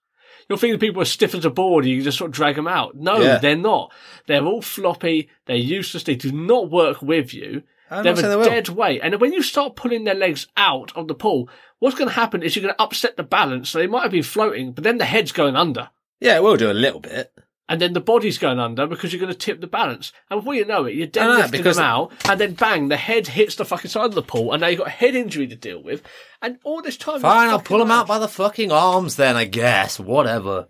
You're 0.49 0.57
thinking 0.57 0.79
people 0.79 1.01
are 1.01 1.05
stiff 1.05 1.35
as 1.35 1.45
a 1.45 1.49
board 1.49 1.83
and 1.83 1.91
you 1.91 1.97
can 1.97 2.05
just 2.05 2.17
sort 2.17 2.29
of 2.29 2.35
drag 2.35 2.55
them 2.55 2.67
out. 2.67 2.95
No, 2.95 3.19
Yeah. 3.19 3.37
they're 3.37 3.55
not. 3.55 3.91
They're 4.27 4.45
all 4.45 4.61
floppy. 4.61 5.29
They're 5.45 5.55
useless. 5.57 6.03
They 6.03 6.15
do 6.15 6.31
not 6.31 6.69
work 6.71 7.01
with 7.01 7.33
you. 7.33 7.63
I'm 7.89 8.03
they're 8.03 8.15
not 8.15 8.23
a 8.23 8.37
they 8.37 8.49
dead 8.49 8.69
weight. 8.69 9.01
And 9.03 9.19
when 9.19 9.33
you 9.33 9.41
start 9.41 9.75
pulling 9.75 10.03
their 10.03 10.13
legs 10.15 10.47
out 10.57 10.91
of 10.95 11.07
the 11.07 11.15
pool, 11.15 11.49
what's 11.79 11.97
going 11.97 12.09
to 12.09 12.15
happen 12.15 12.43
is 12.43 12.55
you're 12.55 12.63
going 12.63 12.75
to 12.75 12.81
upset 12.81 13.17
the 13.17 13.23
balance. 13.23 13.69
So 13.69 13.79
they 13.79 13.87
might 13.87 14.03
have 14.03 14.11
been 14.11 14.23
floating, 14.23 14.71
but 14.73 14.83
then 14.83 14.97
the 14.97 15.05
head's 15.05 15.31
going 15.31 15.55
under. 15.55 15.89
Yeah, 16.19 16.35
it 16.37 16.43
will 16.43 16.57
do 16.57 16.71
a 16.71 16.73
little 16.73 16.99
bit. 16.99 17.31
And 17.69 17.81
then 17.81 17.91
the 17.93 17.99
body's 17.99 18.37
going 18.37 18.59
under 18.59 18.87
because 18.87 19.11
you're 19.11 19.19
going 19.19 19.31
to 19.33 19.37
tip 19.37 19.59
the 19.59 19.67
balance. 19.67 20.13
And 20.29 20.39
before 20.39 20.55
you 20.55 20.63
know 20.63 20.85
it, 20.85 20.95
you're 20.95 21.07
I 21.19 21.25
know, 21.27 21.41
deadlifting 21.43 21.51
because- 21.51 21.75
them 21.75 21.85
out, 21.85 22.13
and 22.29 22.39
then 22.39 22.53
bang, 22.53 22.87
the 22.87 22.95
head 22.97 23.27
hits 23.27 23.55
the 23.55 23.65
fucking 23.65 23.91
side 23.91 24.05
of 24.05 24.15
the 24.15 24.21
pool, 24.21 24.53
and 24.53 24.61
now 24.61 24.67
you've 24.67 24.79
got 24.79 24.87
a 24.87 24.91
head 24.91 25.15
injury 25.15 25.47
to 25.47 25.55
deal 25.55 25.83
with. 25.83 26.01
And 26.41 26.59
all 26.63 26.81
this 26.81 26.95
time, 26.97 27.19
Fine, 27.19 27.49
I'll 27.49 27.59
pull 27.59 27.79
them 27.79 27.91
out 27.91 28.07
by 28.07 28.19
the 28.19 28.27
fucking 28.29 28.71
arms 28.71 29.17
then, 29.17 29.35
I 29.35 29.43
guess. 29.45 29.99
Whatever. 29.99 30.69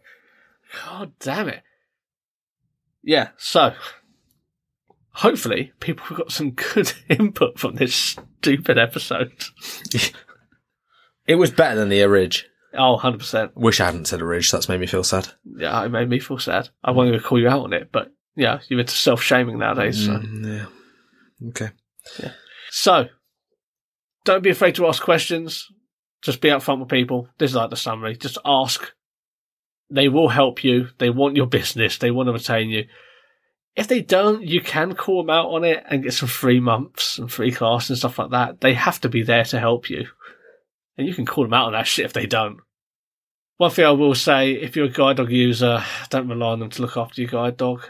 God 0.86 1.12
damn 1.20 1.50
it. 1.50 1.62
Yeah, 3.04 3.30
so 3.38 3.74
hopefully 5.12 5.72
people 5.80 6.06
have 6.08 6.18
got 6.18 6.32
some 6.32 6.52
good 6.52 6.94
input 7.10 7.60
from 7.60 7.76
this 7.76 7.94
stupid 7.96 8.78
episode. 8.78 9.32
It 11.28 11.36
was 11.36 11.52
better 11.52 11.76
than 11.76 11.90
the 11.90 12.02
Orig. 12.04 12.38
Oh, 12.78 13.00
100%. 13.02 13.56
Wish 13.56 13.80
I 13.80 13.86
hadn't 13.86 14.06
said 14.06 14.22
a 14.22 14.26
ridge. 14.26 14.52
that's 14.52 14.70
made 14.70 14.80
me 14.80 14.88
feel 14.88 15.04
sad. 15.04 15.28
Yeah, 15.44 15.84
it 15.84 15.90
made 15.90 16.10
me 16.10 16.20
feel 16.20 16.38
sad. 16.38 16.70
I 16.84 16.92
wasn't 16.92 17.14
going 17.14 17.22
to 17.22 17.28
call 17.28 17.40
you 17.40 17.50
out 17.50 17.64
on 17.64 17.74
it, 17.74 17.92
but 17.92 18.12
yeah, 18.36 18.60
you're 18.70 18.80
into 18.80 18.94
self 18.94 19.22
shaming 19.22 19.58
nowadays. 19.58 20.06
So. 20.06 20.12
Mm, 20.12 20.60
yeah. 21.42 21.50
Okay. 21.50 21.70
So, 22.70 23.08
don't 24.26 24.44
be 24.44 24.52
afraid 24.52 24.76
to 24.76 24.88
ask 24.88 25.02
questions. 25.02 25.66
Just 26.22 26.42
be 26.42 26.50
upfront 26.50 26.80
with 26.80 26.90
people. 26.90 27.30
This 27.38 27.52
is 27.52 27.56
like 27.56 27.70
the 27.70 27.76
summary. 27.76 28.16
Just 28.16 28.38
ask. 28.46 28.94
They 29.90 30.10
will 30.10 30.28
help 30.28 30.64
you. 30.64 30.90
They 31.00 31.10
want 31.10 31.36
your 31.36 31.48
business. 31.60 31.98
They 31.98 32.12
want 32.12 32.28
to 32.28 32.34
retain 32.34 32.70
you. 32.70 32.86
If 33.76 33.88
they 33.88 34.02
don't, 34.02 34.44
you 34.44 34.60
can 34.62 34.96
call 34.96 35.24
them 35.24 35.30
out 35.30 35.50
on 35.50 35.64
it 35.64 35.84
and 35.88 36.04
get 36.04 36.14
some 36.14 36.28
free 36.28 36.60
months 36.60 37.20
and 37.20 37.32
free 37.32 37.52
class 37.52 37.90
and 37.90 37.98
stuff 37.98 38.18
like 38.18 38.32
that. 38.32 38.62
They 38.62 38.74
have 38.74 39.00
to 39.02 39.10
be 39.10 39.22
there 39.22 39.46
to 39.46 39.60
help 39.60 39.90
you. 39.90 40.08
And 40.98 41.08
you 41.08 41.14
can 41.14 41.28
call 41.28 41.44
them 41.44 41.54
out 41.54 41.68
on 41.68 41.74
that 41.74 41.86
shit 41.86 42.06
if 42.06 42.14
they 42.14 42.26
don't. 42.26 42.58
One 43.58 43.72
thing 43.72 43.86
I 43.86 43.92
will 43.92 44.16
say, 44.16 44.52
if 44.52 44.76
you're 44.76 44.86
a 44.86 44.90
guide 44.90 45.18
dog 45.18 45.32
user, 45.32 45.84
don't 46.10 46.30
rely 46.30 46.52
on 46.52 46.60
them 46.60 46.70
to 46.70 46.82
look 46.82 46.96
after 46.96 47.22
your 47.22 47.30
guide 47.30 47.58
dog. 47.58 47.88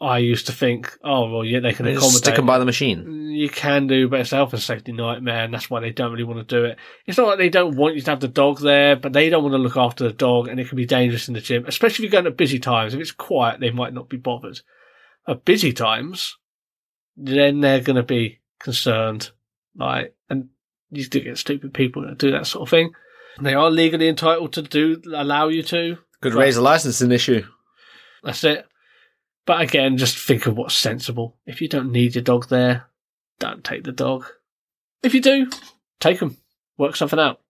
I 0.00 0.18
used 0.18 0.46
to 0.46 0.52
think, 0.52 0.98
oh, 1.04 1.30
well, 1.30 1.44
yeah, 1.44 1.60
they 1.60 1.72
can 1.72 1.86
Just 1.86 1.98
accommodate. 1.98 2.18
stick 2.18 2.36
them 2.36 2.46
by 2.46 2.58
the 2.58 2.64
machine. 2.64 3.30
You 3.30 3.48
can 3.48 3.86
do, 3.86 4.08
but 4.08 4.20
it's 4.20 4.32
a 4.32 4.36
health 4.36 4.52
and 4.52 4.60
safety 4.62 4.92
nightmare, 4.92 5.44
and 5.44 5.54
that's 5.54 5.70
why 5.70 5.80
they 5.80 5.90
don't 5.90 6.10
really 6.10 6.24
want 6.24 6.46
to 6.46 6.56
do 6.56 6.64
it. 6.64 6.78
It's 7.06 7.16
not 7.16 7.28
like 7.28 7.38
they 7.38 7.48
don't 7.48 7.76
want 7.76 7.94
you 7.94 8.00
to 8.02 8.10
have 8.10 8.20
the 8.20 8.28
dog 8.28 8.60
there, 8.60 8.96
but 8.96 9.12
they 9.12 9.30
don't 9.30 9.42
want 9.42 9.54
to 9.54 9.58
look 9.58 9.76
after 9.76 10.04
the 10.04 10.12
dog, 10.12 10.48
and 10.48 10.58
it 10.58 10.68
can 10.68 10.76
be 10.76 10.86
dangerous 10.86 11.28
in 11.28 11.34
the 11.34 11.40
gym, 11.40 11.64
especially 11.66 12.04
if 12.04 12.12
you're 12.12 12.20
going 12.22 12.30
at 12.30 12.36
busy 12.36 12.58
times. 12.58 12.92
If 12.92 13.00
it's 13.00 13.12
quiet, 13.12 13.60
they 13.60 13.70
might 13.70 13.94
not 13.94 14.08
be 14.08 14.16
bothered. 14.16 14.60
At 15.28 15.44
busy 15.44 15.72
times, 15.72 16.36
then 17.16 17.60
they're 17.60 17.80
going 17.80 17.96
to 17.96 18.02
be 18.02 18.40
concerned, 18.58 19.30
like, 19.76 20.14
and 20.28 20.48
you 20.90 21.06
do 21.06 21.20
get 21.20 21.38
stupid 21.38 21.72
people 21.72 22.02
that 22.02 22.18
do 22.18 22.32
that 22.32 22.46
sort 22.46 22.66
of 22.66 22.70
thing. 22.70 22.92
They 23.40 23.54
are 23.54 23.70
legally 23.70 24.08
entitled 24.08 24.52
to 24.54 24.62
do 24.62 25.00
allow 25.12 25.48
you 25.48 25.62
to. 25.64 25.98
Could 26.20 26.34
raise 26.34 26.56
a 26.56 26.62
licensing 26.62 27.12
issue. 27.12 27.44
That's 28.22 28.44
it. 28.44 28.66
But 29.46 29.60
again, 29.60 29.98
just 29.98 30.16
think 30.16 30.46
of 30.46 30.56
what's 30.56 30.74
sensible. 30.74 31.36
If 31.46 31.60
you 31.60 31.68
don't 31.68 31.92
need 31.92 32.14
your 32.14 32.24
dog 32.24 32.48
there, 32.48 32.86
don't 33.38 33.62
take 33.62 33.84
the 33.84 33.92
dog. 33.92 34.24
If 35.02 35.14
you 35.14 35.20
do, 35.20 35.50
take 36.00 36.20
them. 36.20 36.38
Work 36.78 36.96
something 36.96 37.18
out. 37.18 37.40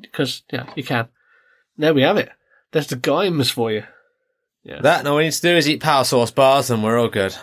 Because, 0.00 0.42
yeah, 0.52 0.66
you 0.74 0.82
can. 0.82 1.08
There 1.76 1.94
we 1.94 2.02
have 2.02 2.16
it. 2.16 2.30
There's 2.72 2.88
the 2.88 2.96
Gaims 2.96 3.50
for 3.50 3.70
you. 3.70 3.84
Yeah. 4.64 4.80
That, 4.80 5.00
and 5.00 5.08
all 5.08 5.16
we 5.16 5.24
need 5.24 5.32
to 5.32 5.40
do 5.40 5.56
is 5.56 5.68
eat 5.68 5.80
power 5.80 6.04
source 6.04 6.30
bars 6.30 6.70
and 6.70 6.82
we're 6.82 6.98
all 6.98 7.08
good. 7.08 7.34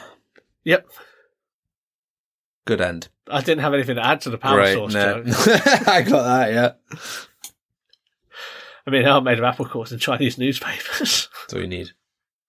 Yep. 0.65 0.87
Good 2.65 2.81
end. 2.81 3.07
I 3.29 3.41
didn't 3.41 3.61
have 3.61 3.73
anything 3.73 3.95
to 3.95 4.05
add 4.05 4.21
to 4.21 4.29
the 4.29 4.37
power 4.37 4.57
Great, 4.57 4.73
source 4.73 4.93
no. 4.93 5.23
joke. 5.23 5.27
I 5.87 6.01
got 6.01 6.23
that, 6.23 6.51
yeah. 6.51 6.99
I 8.87 8.89
mean, 8.89 9.05
I'm 9.05 9.25
made 9.25 9.37
of 9.37 9.43
apple 9.43 9.65
cores 9.65 9.91
and 9.91 9.99
Chinese 9.99 10.37
newspapers. 10.37 11.27
That's 11.41 11.53
all 11.53 11.59
you 11.59 11.67
need. 11.67 11.91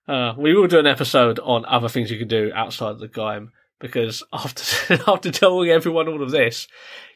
Uh, 0.07 0.35
we 0.38 0.55
will 0.55 0.68
do 0.68 0.79
an 0.79 0.87
episode 0.87 1.40
on 1.40 1.64
other 1.66 1.88
things 1.88 2.11
you 2.11 2.18
can 2.18 2.29
do 2.29 2.53
outside 2.55 2.92
of 2.92 3.01
the 3.01 3.09
Gaim 3.09 3.51
because 3.81 4.22
after 4.33 5.03
after 5.09 5.33
telling 5.33 5.68
everyone 5.68 6.09
all 6.09 6.22
of 6.22 6.31
this, 6.31 6.68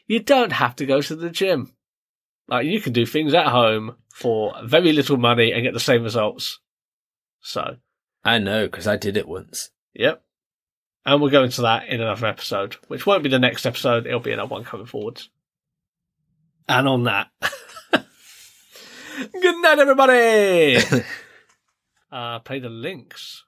you 0.07 0.19
don't 0.19 0.51
have 0.51 0.75
to 0.75 0.85
go 0.85 1.01
to 1.01 1.15
the 1.15 1.29
gym. 1.29 1.73
Like 2.49 2.65
you 2.65 2.81
can 2.81 2.91
do 2.91 3.05
things 3.05 3.33
at 3.33 3.47
home 3.47 3.95
for 4.13 4.53
very 4.65 4.91
little 4.91 5.17
money 5.17 5.53
and 5.53 5.63
get 5.63 5.73
the 5.73 5.79
same 5.79 6.03
results. 6.03 6.59
So, 7.39 7.77
I 8.25 8.39
know, 8.39 8.67
because 8.67 8.87
I 8.87 8.97
did 8.97 9.17
it 9.17 9.27
once. 9.27 9.71
yep. 9.93 10.23
And 11.05 11.19
we'll 11.19 11.31
go 11.31 11.43
into 11.43 11.63
that 11.63 11.87
in 11.87 11.99
another 11.99 12.27
episode, 12.27 12.75
which 12.87 13.05
won't 13.05 13.23
be 13.23 13.29
the 13.29 13.39
next 13.39 13.65
episode. 13.65 14.05
It'll 14.05 14.21
be 14.21 14.31
another 14.31 14.49
one 14.53 14.63
coming 14.63 14.85
forwards. 14.85 15.29
And 16.69 16.87
on 16.87 17.03
that, 17.03 17.27
good 19.41 19.61
night, 19.61 19.79
everybody. 19.79 20.77
uh, 22.11 22.39
play 22.39 22.59
the 22.59 22.69
links. 22.69 23.43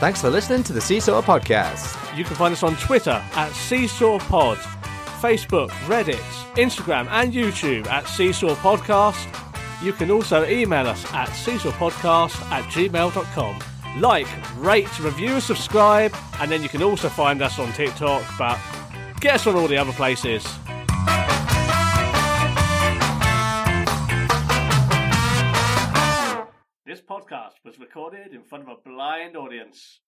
Thanks 0.00 0.20
for 0.20 0.28
listening 0.28 0.62
to 0.64 0.72
the 0.72 0.80
Seesaw 0.80 1.22
Podcast. 1.22 2.16
You 2.16 2.24
can 2.24 2.36
find 2.36 2.52
us 2.52 2.62
on 2.62 2.76
Twitter 2.76 3.22
at 3.34 3.52
Seesaw 3.52 4.18
Pod, 4.18 4.58
Facebook, 5.20 5.70
Reddit, 5.86 6.16
Instagram, 6.56 7.08
and 7.10 7.32
YouTube 7.32 7.86
at 7.86 8.06
Seesaw 8.06 8.54
Podcast. 8.56 9.44
You 9.84 9.92
can 9.92 10.10
also 10.10 10.46
email 10.46 10.86
us 10.86 11.04
at 11.12 11.28
seesawpodcast 11.28 12.40
at 12.50 12.64
gmail.com. 12.64 13.58
like, 14.00 14.26
rate, 14.56 14.98
review, 14.98 15.40
subscribe, 15.40 16.14
and 16.40 16.50
then 16.50 16.62
you 16.62 16.70
can 16.70 16.82
also 16.82 17.10
find 17.10 17.42
us 17.42 17.58
on 17.58 17.70
TikTok, 17.72 18.22
but 18.38 18.58
us 19.26 19.46
on 19.46 19.54
all 19.56 19.68
the 19.68 19.76
other 19.76 19.92
places. 19.92 20.44
This 26.86 27.00
podcast 27.00 27.54
was 27.64 27.78
recorded 27.78 28.34
in 28.34 28.42
front 28.42 28.68
of 28.68 28.78
a 28.78 28.88
blind 28.88 29.36
audience. 29.36 30.00